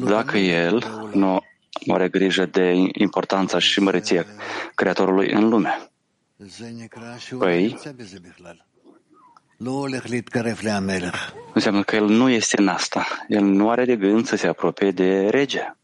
[0.06, 0.84] Dacă el
[1.14, 4.26] nu are grijă de importanța și măreția
[4.76, 5.92] Creatorului în lume,
[7.38, 7.80] păi
[11.54, 13.06] înseamnă că el nu este în asta.
[13.28, 15.76] El nu are de gând să se apropie de rege.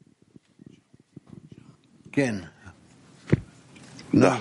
[4.12, 4.36] Da.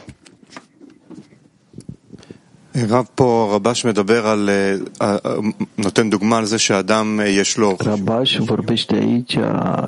[2.76, 4.50] רב פה, רבש מדבר על,
[5.78, 7.78] נותן דוגמה על זה שאדם יש לו...
[7.84, 9.38] רבש vorbește aici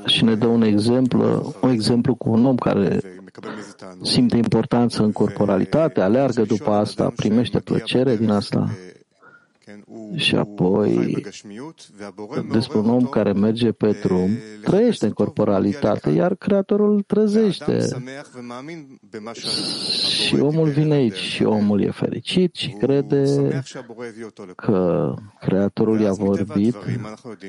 [0.06, 3.00] și ne dă un exemplu, un exemplu cu un om care
[4.04, 8.70] simte importanță în corporalitate, aleargă după asta, primește plăcere din asta.
[10.15, 11.17] Și apoi,
[12.53, 14.31] despre un om care merge pe drum,
[14.63, 17.89] trăiește în corporalitate, iar Creatorul trăzește.
[20.27, 23.25] Și omul vine aici și omul e fericit și crede
[24.57, 26.77] că Creatorul i-a vorbit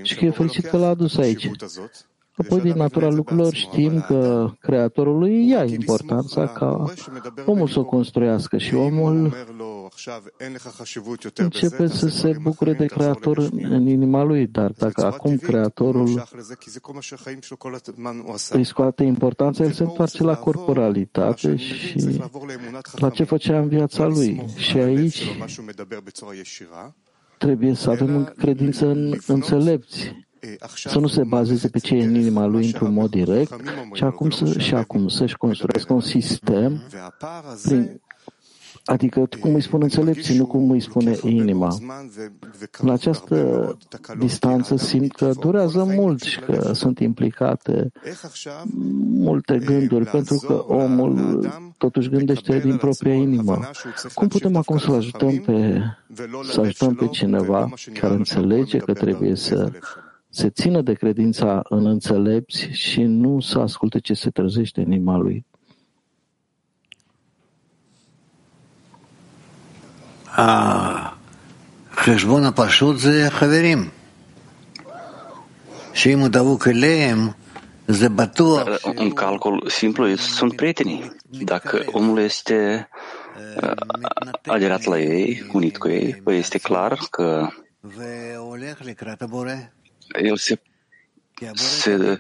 [0.02, 1.50] și că e fericit că l-a adus aici.
[2.44, 6.94] Apoi, din natura lucrurilor, știm că Creatorului ia importanța ca
[7.46, 9.34] omul să o construiască și omul
[11.36, 16.24] începe să se bucure de Creator în inima lui, dar dacă acum Creatorul
[18.50, 22.20] îi scoate importanța, el se întoarce la corporalitate și
[22.96, 24.46] la ce făcea în viața lui.
[24.56, 25.38] Și aici
[27.38, 30.28] trebuie să avem credință în înțelepți
[30.74, 33.56] să nu se bazeze pe ce e în inima lui într-un mod direct,
[33.94, 36.82] ci acum să, și acum să-și construiască un sistem
[37.64, 38.02] prin,
[38.90, 41.78] Adică, cum îi spun înțelepții, nu cum îi spune inima.
[42.78, 43.78] La această
[44.18, 47.92] distanță simt că durează mult și că sunt implicate
[49.14, 53.60] multe gânduri, pentru că omul totuși gândește din propria inimă.
[54.14, 55.82] Cum putem acum să ajutăm pe,
[56.52, 57.70] să ajutăm pe cineva
[58.00, 59.72] care înțelege că trebuie să
[60.29, 65.17] se țină de credința în înțelepți și nu să asculte ce se trezește în inima
[65.17, 65.47] lui.
[71.97, 73.91] החשבון הפשוט זה חברים,
[75.93, 77.31] שאם הוא דבוק אליהם,
[77.89, 78.69] זה בטוח...
[78.97, 81.17] Un calcul simplu sunt prietenii.
[81.45, 82.89] Dacă omul este
[84.47, 87.49] aderat la ei, unit cu ei, păi este clar că
[90.22, 90.60] el se,
[91.54, 92.20] se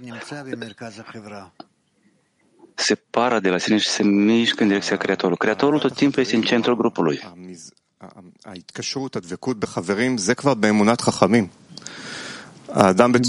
[2.75, 5.37] separă de la sine și se mișcă în direcția Creatorului.
[5.37, 7.19] Creatorul tot timpul este în centrul grupului.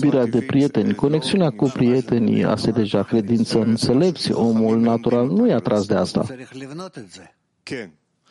[0.03, 4.33] Iubirea de prieteni, conexiunea cu prietenii, asta e deja credință în înțelepți.
[4.33, 6.27] Omul natural nu e atras de asta.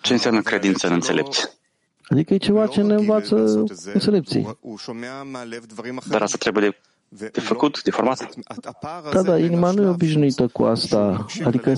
[0.01, 1.58] Ce înseamnă credință în înțelepți?
[2.09, 4.57] Adică e ceva ce ne învață înțelepții.
[6.09, 6.75] Dar asta trebuie
[7.09, 8.29] de, de făcut, de format.
[9.11, 11.25] Da, da, inima nu e obișnuită cu asta.
[11.43, 11.73] Adică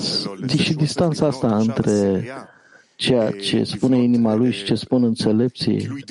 [0.58, 2.24] și distanța asta între
[2.96, 6.06] ceea ce spune inima lui și ce spun înțelepții,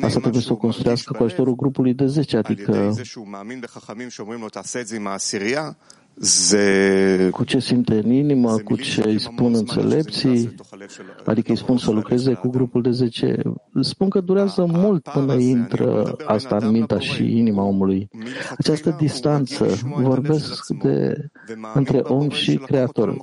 [0.00, 2.94] asta trebuie să o construiască cu ajutorul grupului de 10, adică
[7.30, 10.54] cu ce simte în inimă, cu ce îi spun înțelepții,
[11.24, 13.42] adică îi spun să lucreze cu grupul de 10.
[13.80, 18.08] Spun că durează mult până intră asta în mintea și inima omului.
[18.58, 21.26] Această distanță, vorbesc de
[21.74, 23.16] între om și Creator.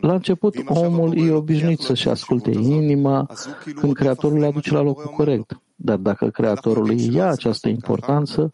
[0.00, 3.26] La început, omul e obișnuit să-și asculte inima
[3.74, 5.60] când Creatorul le aduce la locul corect.
[5.82, 8.50] Dar dacă Creatorul îi ia această importanță,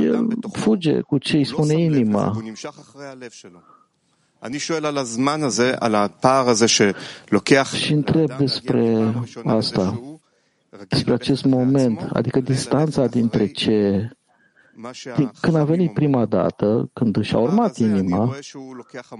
[0.00, 2.42] el fuge cu ce îi spune inima.
[7.74, 10.00] Și întreb despre asta,
[10.88, 14.08] despre acest moment, adică distanța dintre ce
[15.40, 18.36] când a venit prima dată, când și-a urmat inima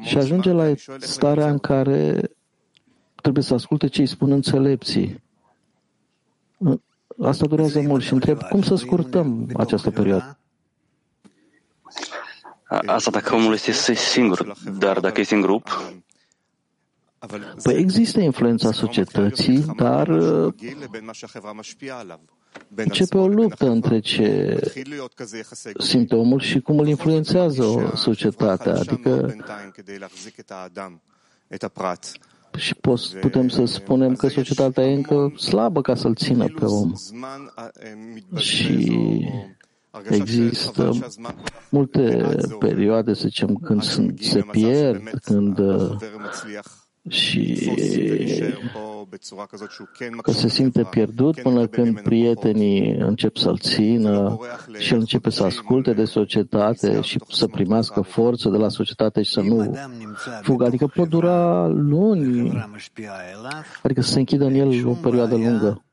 [0.01, 2.31] și ajunge la starea în care
[3.23, 5.24] trebuie să asculte ce îi spun înțelepții.
[7.23, 10.39] Asta durează mult și întreb cum să scurtăm această perioadă.
[12.87, 15.95] Asta dacă omul este singur, dar dacă este în grup,
[17.63, 20.09] Păi există influența societății, dar
[22.75, 24.59] începe o luptă între ce
[25.79, 28.75] simte omul și cum îl influențează societatea.
[28.75, 29.35] Adică
[32.57, 32.75] și
[33.21, 36.93] putem să spunem că societatea e încă slabă ca să-l țină pe om.
[38.37, 39.29] Și
[40.09, 40.91] există
[41.71, 42.29] multe
[42.59, 43.83] perioade, să zicem, când
[44.21, 45.59] se pierd, când
[47.09, 47.71] și
[50.22, 54.38] că se simte pierdut până când prietenii încep să-l țină
[54.78, 59.32] și el începe să asculte de societate și să primească forță de la societate și
[59.32, 59.78] să nu
[60.42, 60.66] fugă.
[60.66, 62.64] Adică pot dura luni,
[63.84, 65.84] adică să se închidă în el o perioadă lungă.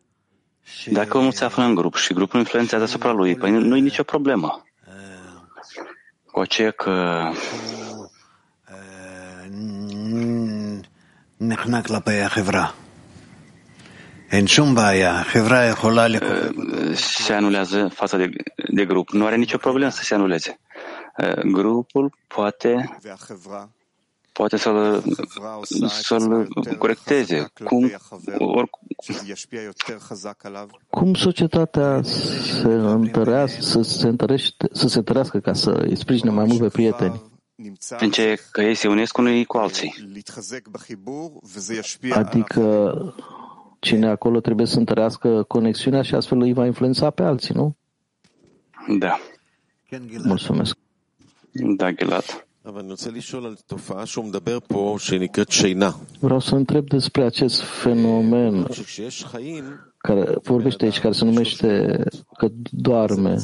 [0.91, 4.03] Dacă omul se află în grup și grupul influențează asupra lui, păi nu e nicio
[4.03, 4.63] problemă.
[6.31, 6.93] Cu aceea că
[11.41, 12.73] נחנק כלפי החברה.
[16.94, 18.30] Se anulează fața de,
[18.74, 19.10] de grup.
[19.10, 20.60] Nu are nicio problemă să se anuleze.
[21.44, 23.00] Grupul poate
[24.32, 25.04] poate să-l,
[25.88, 27.92] să-l corecteze, cum,
[28.38, 28.70] or,
[30.90, 36.46] Cum societatea se întărească, să se, întărește, să se întărească ca să îi sprijine mai
[36.46, 37.22] mult pe prieteni?
[38.00, 39.94] În ce că ei se unesc unii cu alții.
[42.12, 42.96] Adică
[43.82, 47.76] cine acolo trebuie să întărească conexiunea și astfel îi va influența pe alții, nu?
[49.00, 49.20] Da.
[50.24, 50.78] Mulțumesc.
[51.52, 52.46] Da, Gilad.
[56.20, 58.66] Vreau să întreb despre acest fenomen
[60.02, 62.04] care vorbește aici, care se numește
[62.38, 63.36] că doarme.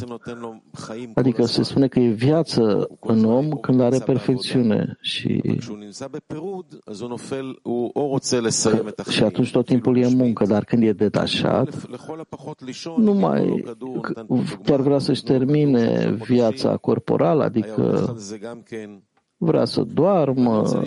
[1.14, 5.42] Adică se spune că e viață în om când are perfecțiune și,
[9.04, 11.88] că, și atunci tot timpul e muncă, dar când e detașat,
[12.98, 13.64] nu mai
[14.64, 18.16] chiar vrea să-și termine viața corporală, adică
[19.38, 20.84] vrea să doarmă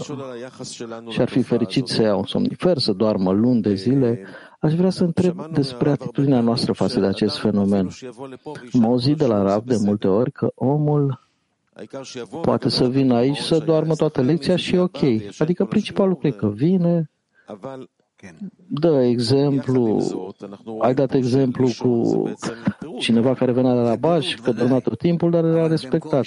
[1.08, 4.20] și ar fi fericit să ia un somnifer, să doarmă luni de zile,
[4.60, 7.88] aș vrea să întreb despre atitudinea noastră față de acest fenomen.
[8.72, 11.28] Am auzit de la Rab de multe ori că omul
[12.42, 14.98] poate să vină aici să doarmă toată lecția și e ok.
[15.38, 17.10] Adică principalul lucru e că vine,
[18.66, 20.02] dă exemplu,
[20.80, 22.22] ai dat exemplu cu
[22.98, 26.26] cineva care venea de la Baș, că dormea tot timpul, dar era respectat.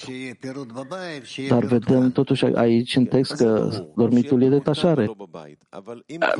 [1.50, 5.12] Dar vedem totuși aici în text că dormitul e detașare.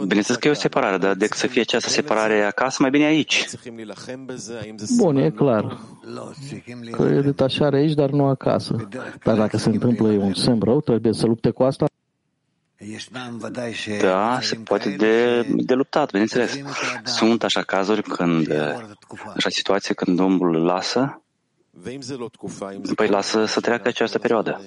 [0.08, 3.46] Bineînțeles că e o separare, dar decât să fie această separare acasă, mai bine aici.
[4.98, 5.80] Bun, e clar.
[6.92, 8.88] Că e detașare aici, dar nu acasă.
[9.24, 11.86] Dar dacă se întâmplă e un semn rău, trebuie să lupte cu asta?
[14.02, 16.58] Da, se poate de, de luptat, bineînțeles.
[17.04, 18.52] Sunt așa cazuri când,
[19.36, 21.22] așa situații când omul îl lasă,
[22.96, 24.62] păi lasă să treacă această perioadă.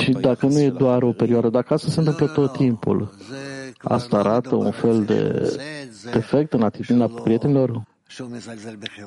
[0.00, 3.14] Și dacă nu e doar o perioadă, dacă asta se întâmplă tot timpul,
[3.78, 5.50] asta arată un fel de
[6.12, 7.82] defect în atitudinea prietenilor?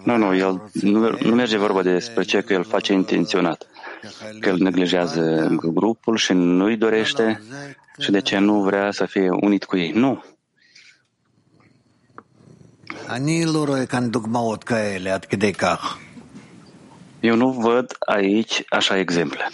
[0.04, 3.68] Nu, nu, el nu, nu merge vorba despre ce că el face intenționat,
[4.40, 7.42] că el neglijează grupul și nu-i dorește
[8.00, 9.92] și de ce nu vrea să fie unit cu ei.
[9.92, 10.24] Nu.
[17.20, 19.50] Eu nu văd aici așa exemple.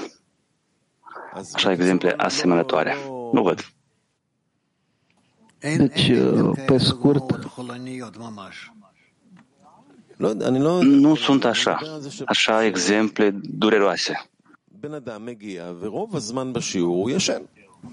[1.54, 2.96] Așa exemple asemănătoare.
[3.34, 3.72] Nu văd.
[5.60, 6.12] Deci,
[6.66, 7.26] pe scurt,
[10.82, 11.80] nu sunt așa,
[12.26, 14.30] așa exemple dureroase.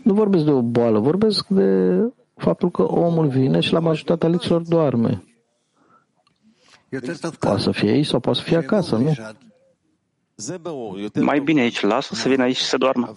[0.03, 1.99] Nu vorbesc de o boală, vorbesc de
[2.35, 5.25] faptul că omul vine și la majoritatea lecțiilor doarme.
[7.39, 9.15] Poate să fie aici sau poate să fie acasă, nu?
[11.21, 13.15] Mai bine aici, lasă să vină aici să doarmă.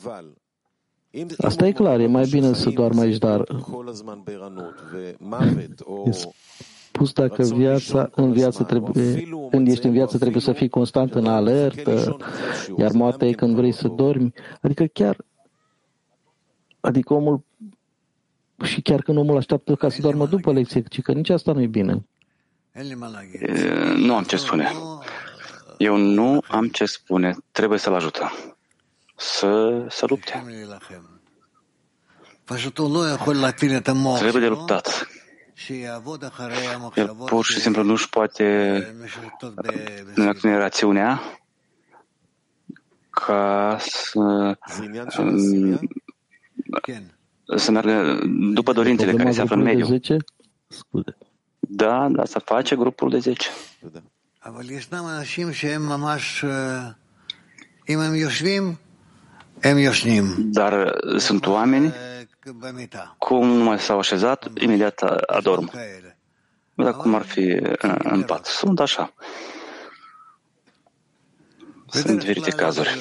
[1.37, 3.43] Asta e clar, e mai bine să doarmă aici, dar
[7.05, 11.25] spus dacă viața, în viață trebuie, când ești în viață trebuie să fii constant în
[11.25, 12.17] alertă,
[12.77, 14.33] iar moartea e când vrei să dormi.
[14.61, 15.17] Adică chiar,
[16.79, 17.43] adică omul,
[18.63, 21.61] și chiar când omul așteaptă ca să doarmă după lecție, ci că nici asta nu
[21.61, 22.05] e bine.
[23.97, 24.71] Nu am ce spune.
[25.77, 27.35] Eu nu am ce spune.
[27.51, 28.31] Trebuie să-l ajutăm.
[29.15, 30.43] Să, să lupte.
[34.17, 35.07] Trebuie de luptat.
[36.95, 38.43] El pur și simplu nu își poate
[40.15, 41.21] în rațiunea
[43.09, 44.57] ca să,
[47.55, 48.19] să meargă
[48.53, 49.99] după dorințele care se află în mediu.
[51.59, 53.49] Da, da, să face grupul de 10.
[60.37, 61.93] Dar sunt oameni
[63.17, 65.71] cum nu mai s-au așezat, imediat adorm.
[66.73, 67.59] Dar cum ar fi
[67.97, 68.45] în pat.
[68.45, 69.13] Sunt așa.
[71.87, 72.99] Sunt diferite cazuri.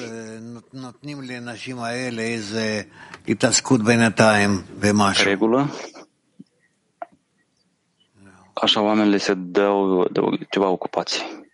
[5.23, 5.69] Regulă.
[8.53, 11.47] Așa oamenii se dau de ceva ocupații.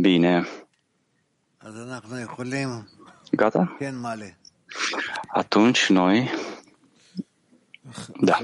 [0.00, 0.46] Bine.
[3.30, 3.76] Gata?
[5.32, 6.30] Atunci noi
[8.20, 8.38] da.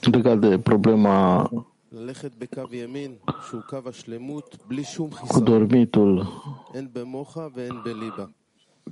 [0.00, 1.50] Legat de problema
[5.28, 6.42] cu dormitul,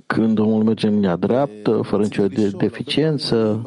[0.05, 3.61] când omul merge în linia dreaptă, fără nicio de deficiență,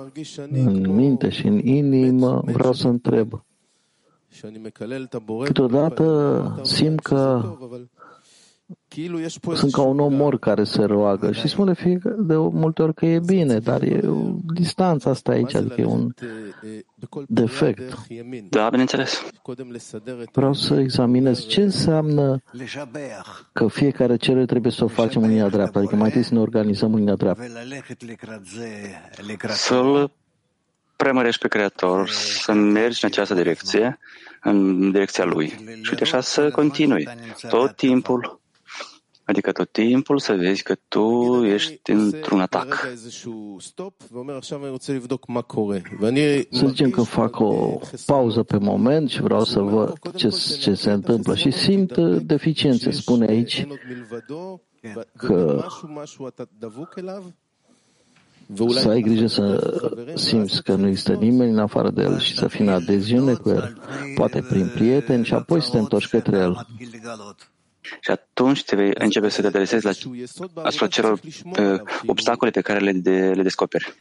[0.53, 3.43] în minte și în inimă, vreau să întreb,
[5.45, 7.57] Câteodată simt că
[9.55, 13.07] sunt ca un om mor care se roagă și spune fie de multe ori că
[13.07, 16.13] e bine, dar e o distanță asta aici, adică e un
[17.27, 18.09] defect.
[18.49, 19.23] Da, bineînțeles.
[20.33, 22.43] Vreau să examinez ce înseamnă
[23.53, 26.41] că fiecare cerere trebuie să o facem în linia dreaptă, adică mai întâi să ne
[26.41, 27.45] organizăm în linia dreaptă.
[29.49, 30.13] Să-L
[30.97, 33.99] premărești pe Creator, să mergi în această direcție,
[34.41, 35.49] în direcția Lui.
[35.83, 37.09] Și uite așa să continui
[37.49, 38.41] tot timpul
[39.29, 42.89] Adică tot timpul să vezi că tu ești într-un atac.
[46.51, 50.29] Să zicem că fac o pauză pe moment și vreau să văd ce,
[50.61, 52.91] ce se întâmplă și simt deficiențe.
[52.91, 53.67] Spune aici
[55.17, 55.65] că
[58.69, 59.75] să ai grijă să
[60.15, 63.49] simți că nu există nimeni în afară de el și să fii în adeziune cu
[63.49, 63.81] el,
[64.15, 66.67] poate prin prieteni și apoi să te întorci către el.
[68.01, 69.91] Și atunci te vei începe să te adresezi la,
[70.63, 73.95] asupra celor uh, obstacole pe care le, de, le descoperi.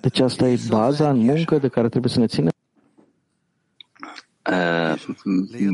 [0.00, 2.52] Deci asta e baza în muncă de care trebuie să ne ținem?
[4.50, 5.04] Uh,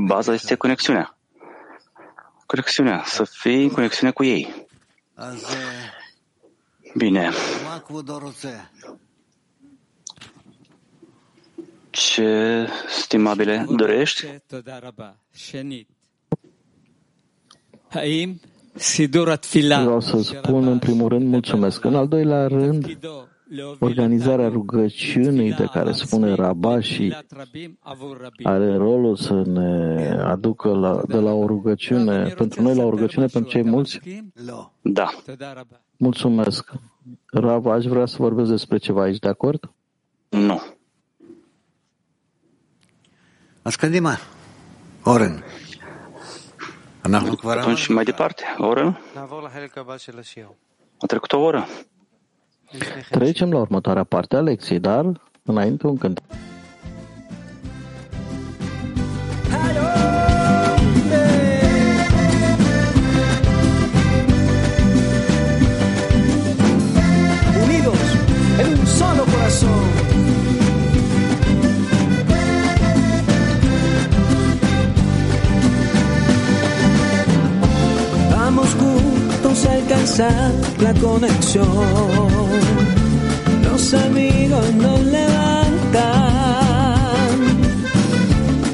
[0.06, 1.18] baza este conexiunea.
[2.46, 4.66] Conexiunea, să fii în conexiune cu ei.
[6.97, 7.30] Bine.
[11.91, 14.26] Ce, stimabile, dorești?
[19.84, 21.84] Vreau să spun în primul rând mulțumesc.
[21.84, 22.99] În al doilea rând,
[23.78, 27.16] organizarea rugăciunii de care spune Rabba și
[28.42, 33.26] are rolul să ne aducă la, de la o rugăciune, pentru noi la o rugăciune
[33.26, 34.01] pentru cei mulți?
[34.80, 35.09] Da.
[35.96, 36.72] Mulțumesc.
[37.26, 39.70] Rabba, aș vrea să vorbesc despre ceva aici, de acord?
[40.28, 40.62] Nu.
[43.62, 44.16] Ascădima.
[45.05, 45.44] Oren.
[47.44, 49.01] Atunci, mai departe, o oră?
[50.99, 51.66] A trecut o oră.
[53.10, 56.22] Trecem la următoarea parte a lecției, dar înainte un cânt.
[59.50, 60.07] Unidos
[80.18, 81.68] la conexión.
[83.62, 86.08] Los amigos nos levantan.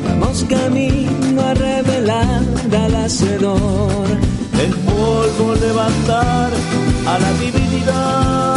[0.09, 2.41] Vamos camino a revelar
[2.73, 4.07] al hacedor.
[4.59, 6.51] El polvo levantar
[7.07, 8.54] a la divinidad.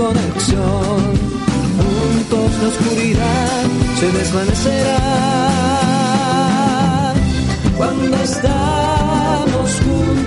[0.00, 1.00] Conexión.
[1.76, 3.64] Juntos la oscuridad
[3.98, 5.00] se desvanecerá.
[7.76, 10.19] Cuando estamos juntos,